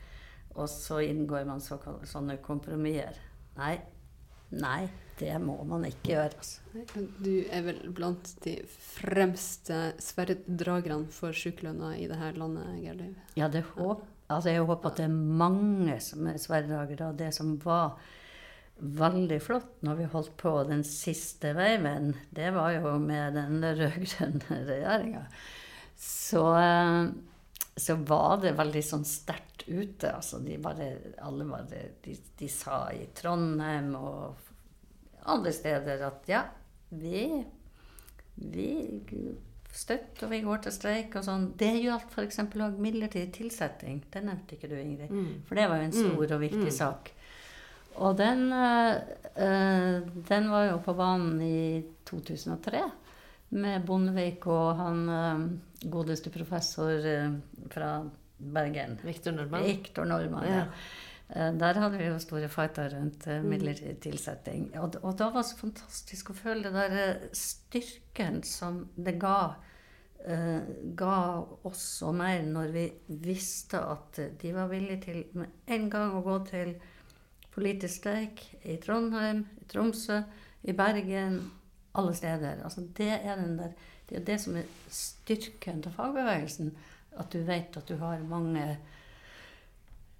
[0.59, 3.19] Og så inngår man så, sånne kompromisser.
[3.59, 3.77] Nei.
[4.49, 4.89] Nei,
[5.21, 6.37] det må man ikke gjøre.
[6.41, 7.03] Altså.
[7.21, 13.19] Du er vel blant de fremste sverddragerne for sykelønna i dette landet, Gerliv?
[13.37, 17.13] Ja, det håp, altså jeg håper at det er mange som er sverddragere.
[17.19, 17.99] Det som var
[18.79, 24.63] veldig flott når vi holdt på den siste veiven, det var jo med den rød-grønne
[24.71, 25.25] regjeringa.
[25.99, 27.11] Så, eh,
[27.79, 30.11] så var det veldig sånn sterkt ute.
[30.13, 30.89] Altså de bare,
[31.25, 34.49] alle bare de, de sa i Trondheim og
[35.29, 36.43] andre steder at ja,
[36.89, 37.27] vi,
[38.35, 38.71] vi
[39.79, 41.51] støtter og vi går til streik og sånn.
[41.59, 42.41] Det gjaldt f.eks.
[42.49, 44.03] òg midlertidig tilsetting.
[44.11, 45.13] Det nevnte ikke du, Ingrid.
[45.49, 47.13] For det var jo en stor og viktig sak.
[47.99, 52.83] Og den, øh, den var jo på banen i 2003
[53.51, 55.45] med Bondevik og han eh,
[55.89, 57.37] godeste professor eh,
[57.73, 57.93] fra
[58.39, 58.99] Bergen.
[59.03, 59.65] Victor Nordmann.
[59.67, 60.65] Victor Nordmann, ja.
[60.65, 60.67] Ja.
[61.29, 64.69] Eh, Der hadde vi jo store fighter rundt eh, midlertidig tilsetting.
[64.81, 69.55] Og, og da var det så fantastisk å føle det der styrken som det ga,
[70.25, 70.61] eh,
[70.97, 71.19] ga
[71.69, 72.87] oss og meg når vi
[73.27, 76.77] visste at de var villige til med en gang å gå til
[77.59, 80.21] politisk streik i Trondheim, i Tromsø,
[80.63, 81.41] i Bergen,
[81.95, 82.63] alle steder.
[82.65, 83.73] Altså det er der,
[84.09, 86.77] det er det som er styrken til fagbevegelsen.
[87.19, 88.79] At du vet at du har mange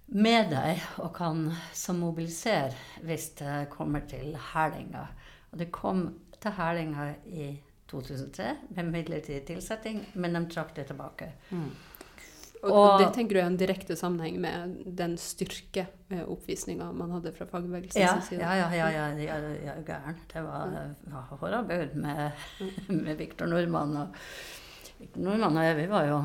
[0.07, 2.73] med deg og kan som mobilisere
[3.05, 5.05] hvis det kommer til hælinga.
[5.51, 11.31] Og det kom til hælinga i 2003 med midlertidig tilsetting, men de trakk det tilbake.
[12.63, 17.45] Og, Og- det tenker du er en direkte sammenheng med den styrkeoppvisninga man hadde fra
[17.47, 18.41] fagbevegelsens Ja, side?
[18.41, 20.17] ja, ja, ja, ja, ja, ja gæren.
[20.33, 22.31] Det var hårabaud med,
[22.89, 23.95] med Viktor Nordmann.
[23.97, 24.07] Og
[24.99, 26.19] Viktor Nordmann og jeg, vi var jo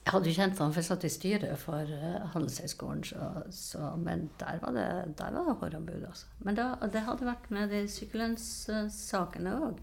[0.00, 3.90] Jeg hadde jo kjent han, for jeg satt i styret for uh, Handelshøyskolen, så, så,
[4.00, 4.86] men der var det,
[5.18, 6.26] der var det hårabud, altså.
[6.40, 9.78] Men da, det hadde vært med de sykelønnssakene òg.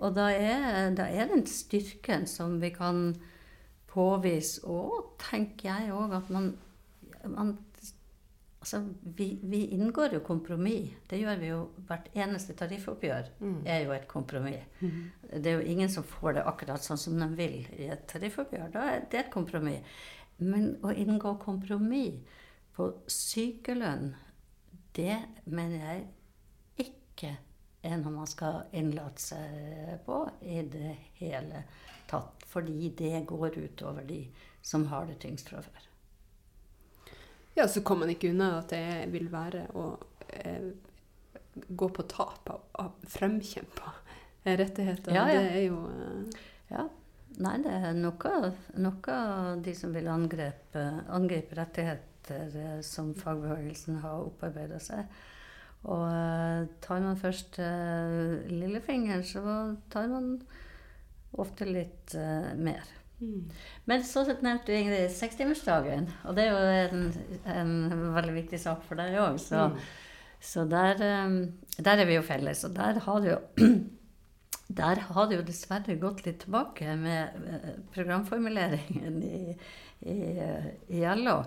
[0.00, 3.14] Og da er, da er den styrken som vi kan
[3.90, 6.52] påvise, og tenker jeg òg, at man,
[7.24, 7.56] man
[8.60, 8.82] Altså,
[9.16, 10.90] vi, vi, inngår jo kompromiss.
[11.08, 13.30] Det gjør vi jo hvert eneste tariffoppgjør.
[13.40, 13.62] Mm.
[13.64, 14.66] er jo et kompromiss.
[14.80, 14.98] Mm.
[15.30, 18.68] Det er jo ingen som får det akkurat sånn som de vil i et tariffoppgjør.
[18.74, 19.80] Da er det et kompromiss.
[20.44, 22.20] Men å inngå kompromiss
[22.76, 24.12] på sykelønn,
[24.96, 25.16] det
[25.48, 27.32] mener jeg ikke
[27.80, 31.64] er noe man skal innlate seg på i det hele
[32.10, 32.39] tatt.
[32.50, 34.24] Fordi det går utover de
[34.62, 35.86] som har det tyngst fra før.
[37.54, 39.86] Ja, så kommer man ikke unna at det vil være å
[40.40, 40.70] eh,
[41.68, 43.94] gå på tap av, av fremkjempa
[44.44, 45.14] rettigheter.
[45.14, 45.40] Ja, ja.
[45.40, 46.40] Det er jo eh,
[46.70, 46.88] Ja.
[47.40, 48.32] Nei, det er noe,
[49.14, 50.80] av de som vil angripe,
[51.14, 55.06] angripe rettigheter eh, som fagbevegelsen har opparbeida seg.
[55.88, 59.42] Og uh, tar man først eh, lillefingeren, så
[59.92, 60.34] tar man
[61.38, 62.88] ofte litt uh, mer.
[63.20, 63.50] Mm.
[63.84, 67.08] Men så nevnte du Ingrid sekstimersdagen, og det er jo en,
[67.52, 67.72] en,
[68.16, 69.36] veldig viktig sak for deg òg.
[69.42, 69.80] Så, mm.
[70.50, 71.40] så der, um,
[71.76, 72.64] der, er vi jo felles.
[72.68, 73.40] Og der har det jo
[74.80, 79.42] der har det jo dessverre gått litt tilbake med uh, programformuleringen i,
[80.08, 80.18] i,
[80.96, 81.42] i LO.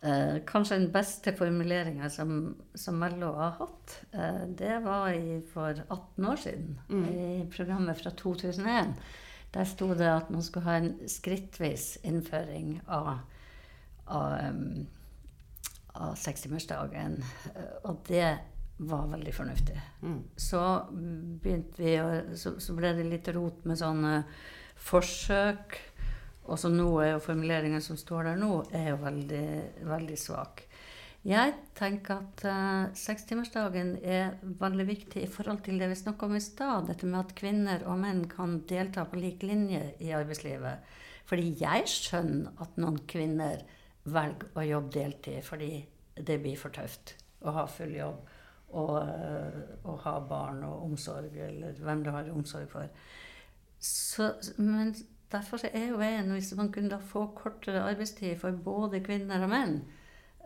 [0.00, 5.76] Uh, kanskje den beste formuleringa som, som, LO har hatt, eh, det var i, for
[5.88, 7.04] 18 år siden, mm.
[7.08, 8.94] i programmet fra 2001.
[9.52, 13.18] Der sto det at man skulle ha en skrittvis innføring av,
[14.06, 14.86] av, um,
[15.92, 17.18] av sekstimersdagen.
[17.82, 18.38] Og det
[18.88, 19.80] var veldig fornuftig.
[20.02, 20.20] Mm.
[20.36, 20.60] Så,
[21.82, 24.22] vi å, så, så, ble det litt rot med sånne
[24.80, 25.76] forsøk.
[26.50, 29.46] Og så nå er jo formuleringen som står der nå, er jo veldig,
[29.86, 30.64] veldig svak.
[31.20, 36.38] Jeg tenker at uh, sekstimersdagen er veldig viktig i forhold til det vi snakka om
[36.38, 36.88] i stad.
[36.88, 40.80] Dette med at kvinner og menn kan delta på lik linje i arbeidslivet.
[41.28, 43.62] Fordi jeg skjønner at noen kvinner
[44.08, 45.74] velger å jobbe deltid fordi
[46.16, 48.24] det blir for tøft å ha full jobb
[48.80, 52.88] og, uh, ha barn og omsorg, eller hvem du har omsorg for.
[53.80, 54.94] Så, men
[55.32, 59.80] derfor er jo veien hvis man kunne få kortere arbeidstid for både kvinner og menn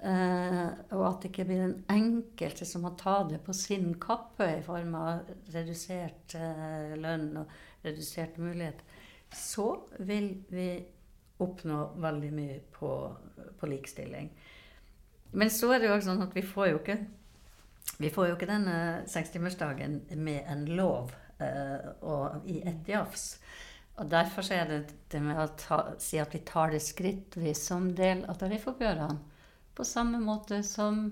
[0.05, 4.45] Uh, og at det ikke blir den enkelte som må ta det på sin kappe
[4.59, 7.55] i form av redusert uh, lønn og
[7.87, 8.83] redusert mulighet,
[9.33, 9.71] så
[10.05, 10.67] vil vi
[11.41, 12.91] oppnå veldig mye på,
[13.57, 14.29] på likestilling.
[15.33, 16.99] Men så er det jo også sånn at vi får jo ikke
[18.03, 18.77] vi får jo ikke denne
[19.09, 23.39] sekstimersdagen med en lov uh, og i ett jafs.
[23.95, 24.81] Og derfor er det
[25.13, 29.21] det med å ta, si at vi tar det skrittvis som del av tariffoppgjørene
[29.75, 31.09] på samme måte som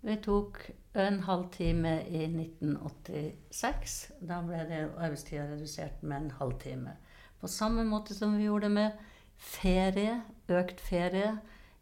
[0.00, 0.62] vi tok
[0.98, 3.98] en halvtime i 1986.
[4.26, 6.96] Da ble det arbeidstida redusert med en halvtime.
[7.40, 8.96] På samme måte som vi gjorde med
[9.36, 11.36] ferie, økt ferie,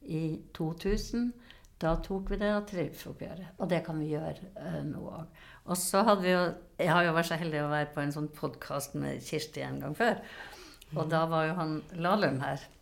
[0.08, 1.32] i 2000.
[1.80, 3.58] Da tok vi det av tariffoppgjøret.
[3.58, 5.42] Og det kan vi gjøre eh, nå òg.
[5.68, 6.44] Og så hadde vi jo
[6.78, 9.80] Jeg har jo vært så heldig å være på en sånn podkast med Kirsti en
[9.82, 10.20] gang før.
[10.94, 12.66] Og da var jo han Lahlum her.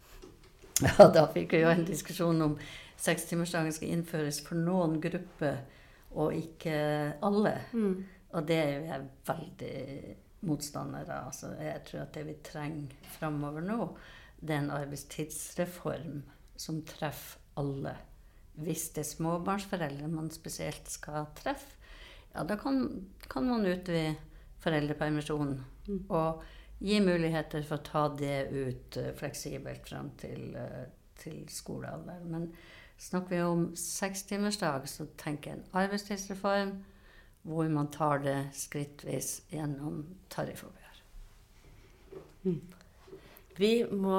[0.84, 2.58] Ja, da fikk vi jo en diskusjon om
[3.00, 5.62] sekstimersdagen skal innføres for noen grupper
[6.12, 6.74] og ikke
[7.24, 7.54] alle.
[7.72, 7.94] Mm.
[8.36, 9.78] Og det er jo jeg veldig
[10.50, 11.30] motstander av.
[11.30, 13.88] Altså, jeg tror at det vi trenger framover nå,
[14.42, 16.20] det er en arbeidstidsreform
[16.60, 17.96] som treffer alle.
[18.60, 21.75] Hvis det er småbarnsforeldre man spesielt skal treffe,
[22.36, 22.84] ja, da kan,
[23.32, 24.14] kan man utvide
[24.62, 25.58] foreldrepermisjonen.
[25.88, 26.00] Mm.
[26.12, 26.44] Og
[26.84, 30.84] gi muligheter for å ta det ut uh, fleksibelt fram til, uh,
[31.22, 32.24] til skolealder.
[32.28, 32.50] Men
[32.98, 36.72] Snakker vi om sekstimersdag, så tenker jeg en arbeidstidsreform
[37.46, 40.00] hvor man tar det skrittvis gjennom
[40.32, 41.02] tariffoppgjør.
[42.46, 42.62] Mm.
[43.56, 44.16] Vi må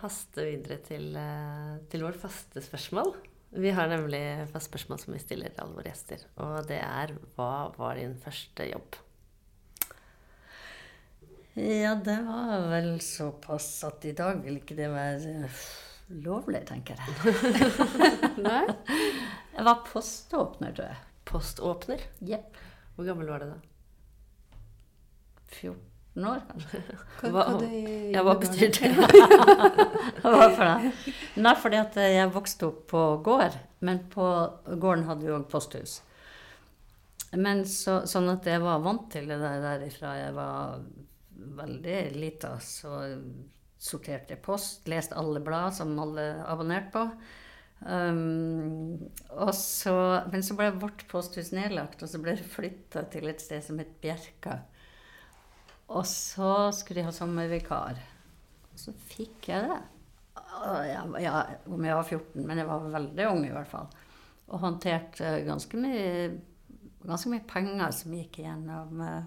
[0.00, 3.14] haste videre til, eh, til vårt faste spørsmål.
[3.50, 4.22] Vi har nemlig
[4.52, 6.22] fast spørsmål som vi stiller alle våre gjester.
[6.42, 8.98] Og det er hva var din første jobb?
[11.58, 15.50] Ja, det var vel såpass at i dag vil ikke det være
[16.22, 17.34] lovlig, tenker jeg.
[18.46, 18.62] Nei?
[19.56, 21.02] Jeg var poståpner, tror jeg.
[21.26, 22.06] Poståpner?
[22.22, 22.62] Yep.
[22.94, 23.58] Hvor gammel var du da?
[25.50, 25.89] 14
[26.28, 26.82] år, kanskje.
[27.20, 27.66] Hva, hva, hva
[28.14, 28.94] jeg vokste til.
[30.22, 30.92] for det?
[31.36, 33.58] Nei, fordi at jeg vokste opp på gård.
[33.84, 34.24] Men på
[34.70, 35.98] gården hadde vi òg posthus.
[37.36, 40.80] Men så, sånn at jeg var vant til det der derifra jeg var
[41.60, 42.56] veldig lita.
[42.64, 42.96] Så
[43.80, 47.06] sorterte jeg post, leste alle blad som alle abonnerte på.
[47.80, 48.98] Um,
[49.56, 49.94] så,
[50.32, 53.80] men så ble vårt posthus nedlagt, og så ble det flytta til et sted som
[53.80, 54.58] het Bjerka.
[55.90, 57.98] Og så skulle de ha sommervikar.
[58.80, 59.80] så fikk jeg det.
[60.64, 63.88] Og jeg- ja, om jeg var 14, men jeg var veldig ung i hvert fall.
[64.48, 66.40] Og håndterte ganske mye,
[67.04, 69.22] ganske mye penger som gikk gjennom, eh,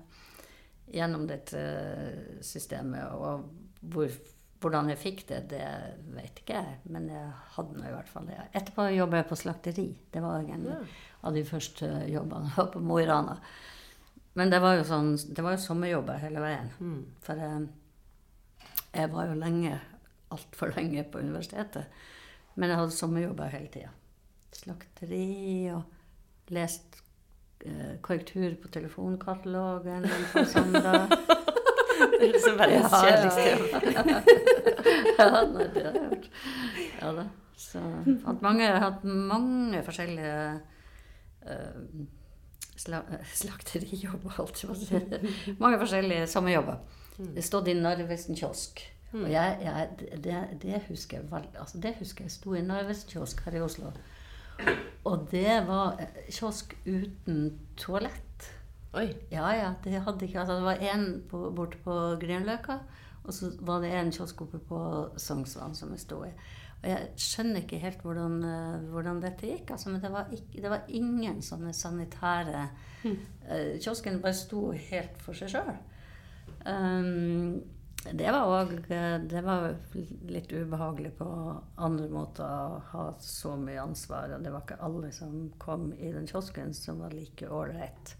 [0.96, 3.12] gjennom dette eh, systemet.
[3.14, 3.44] Og
[3.84, 4.10] hvor,
[4.62, 5.68] hvordan jeg fikk det, det
[6.16, 8.40] vet ikke jeg, men jeg hadde nå i hvert fall det.
[8.56, 9.88] Etterpå jobbet jeg på slakteri.
[10.12, 10.68] Det var en
[11.24, 12.50] av de første jobbene.
[12.74, 13.38] På Mo i Rana.
[14.34, 16.72] Men det var jo sånn, det var jo sommerjobber hele veien.
[16.82, 17.02] Mm.
[17.22, 17.60] For eh,
[18.94, 19.78] jeg var jo lenge,
[20.34, 22.02] altfor lenge på universitetet.
[22.56, 23.94] Men jeg hadde sommerjobber hele tida.
[24.54, 27.00] Slakteri og lest
[27.66, 31.14] eh, korrektur på telefonkatalogen en på søndag.
[32.24, 33.64] Det er så som verdens kjedeligste jobb.
[35.20, 36.28] ja, nei, det har jeg gjort.
[37.00, 37.26] Ja da.
[37.60, 40.38] Så jeg har hatt mange, jeg har hatt mange forskjellige
[41.48, 41.82] eh,
[42.84, 43.36] sla, eh,
[44.24, 45.00] på å si.
[45.64, 46.82] Mange forskjellige samme jobber.
[47.18, 48.82] Det stod i Narvesen kiosk.
[49.14, 49.90] Og jeg, jeg,
[50.26, 53.62] det, det husker jeg vel, altså det husker jeg sto i Narvesen kiosk her i
[53.62, 53.92] Oslo.
[55.06, 58.50] Og det var eh, kiosk uten toalett.
[58.94, 59.08] Oi.
[59.32, 59.72] Ja, ja.
[59.84, 62.80] Det, hadde ikke, altså det var én borte på Grünerløkka,
[63.24, 64.82] og så var det en kiosk oppe på
[65.18, 66.34] Sognsvann som jeg sto i.
[66.84, 70.62] Og jeg skjønner ikke helt hvordan, eh, hvordan dette gikk, altså, men det var, ikke,
[70.66, 72.64] det var ingen sånne sanitære
[73.08, 75.72] eh, Kiosken bare sto helt for seg sjøl.
[76.68, 77.62] Um,
[78.04, 78.74] det var òg
[79.32, 79.70] Det var
[80.28, 81.28] litt ubehagelig på
[81.80, 84.36] andre måter å ha så mye ansvar.
[84.36, 88.18] Og det var ikke alle som kom i den kiosken som var like ålreit.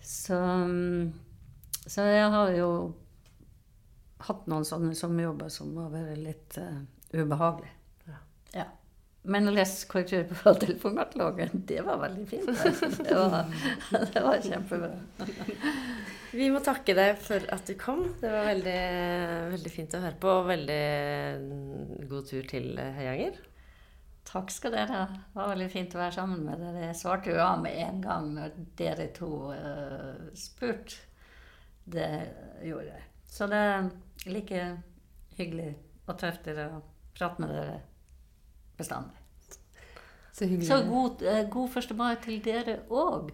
[0.00, 1.12] Så, um,
[1.84, 2.70] så jeg har jo
[4.24, 6.80] hatt noen sånne sommerjobber som har vært litt uh,
[7.12, 7.70] ubehagelig.
[8.08, 8.20] Ja.
[8.52, 8.66] Ja.
[9.28, 12.48] Men å lese korrektur på telefonkatalogen, det var veldig fint.
[12.48, 12.88] altså.
[13.02, 13.50] Det var,
[14.14, 14.92] det var kjempebra.
[16.28, 18.02] Vi må takke deg for at du kom.
[18.20, 18.80] Det var veldig,
[19.54, 20.32] veldig fint å høre på.
[20.42, 23.38] Og veldig god tur til Høyanger.
[24.28, 25.04] Takk skal dere ha.
[25.08, 26.88] Det var veldig fint å være sammen med dere.
[26.90, 31.00] Jeg svarte jo ja med en gang når dere to uh, spurte.
[31.88, 32.10] Det
[32.68, 33.04] gjorde jeg.
[33.28, 33.88] Så det er
[34.28, 34.64] like
[35.38, 35.70] hyggelig
[36.08, 37.80] å treffe dere og prate med dere
[38.78, 39.16] bestandig.
[40.32, 40.66] Så hyggelig.
[40.68, 41.96] Så god, eh, god 1.
[41.96, 43.30] mai til dere òg.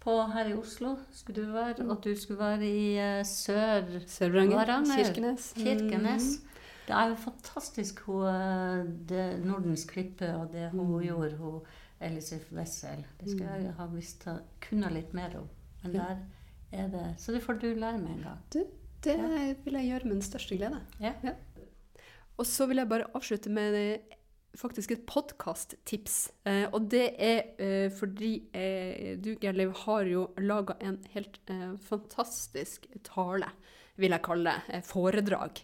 [0.00, 3.98] På her i Oslo skulle du være, og du skulle være i eh, Sør...
[4.06, 5.52] Sør-Varanger, Kirkenes.
[5.56, 6.28] Kirkenes.
[6.38, 6.44] Mm.
[6.86, 11.02] Det er jo fantastisk hun, eh, det Nordens Klippe og det hun Mm.
[11.02, 11.60] gjorde, hun
[12.00, 13.04] Elisif Wessel.
[13.20, 15.48] Det skulle jeg ha visst kunnet kunne litt mer om.
[15.82, 15.98] Men Ja.
[15.98, 16.16] der
[16.72, 18.38] er det Så det får du lære meg en gang.
[19.04, 19.16] Det
[19.64, 20.80] vil jeg gjøre med den største glede.
[21.00, 21.12] Ja.
[21.22, 21.32] Ja.
[22.38, 23.74] Og så vil jeg bare avslutte med
[24.58, 26.16] faktisk et podkast-tips.
[26.48, 31.74] Eh, og det er eh, fordi eh, du, Gerliv, har jo laga en helt eh,
[31.88, 33.50] fantastisk tale,
[33.98, 35.62] vil jeg kalle det, eh, foredrag,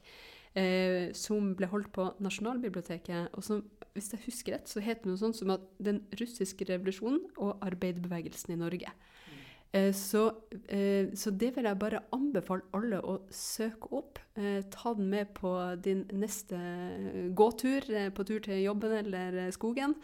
[0.59, 3.65] eh, som ble holdt på Nasjonalbiblioteket, og som,
[3.95, 7.65] hvis jeg husker rett, så het det noe sånt som at den russiske revolusjonen og
[7.67, 8.95] arbeiderbevegelsen i Norge.
[9.75, 10.33] Eh, Så,
[10.69, 14.19] eh, så det vil jeg bare anbefale alle å søke opp.
[14.37, 15.51] Eh, Ta den med på
[15.83, 16.55] din neste
[17.35, 17.81] gåtur,
[18.15, 19.95] på tur til jobben eller skogen.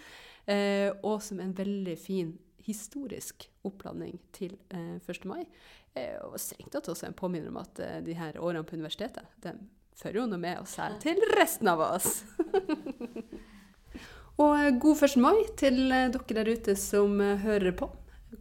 [1.05, 5.25] Og som en veldig fin historisk oppladning til eh, 1.
[5.25, 5.47] mai.
[6.25, 9.53] Og strengt tatt også en påminner om at de her årene på universitetet, de
[9.95, 12.25] fører jo noe med oss her til resten av oss.
[14.41, 15.17] Og god 1.
[15.21, 17.91] mai til dere der ute som hører på.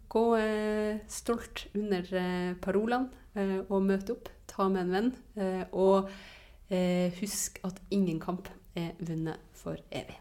[0.10, 4.32] Gå eh, stolt under eh, parolene eh, og møte opp.
[4.49, 5.12] Ta med en venn.
[5.78, 6.10] Og
[7.20, 10.20] husk at ingen kamp er vunnet for evig.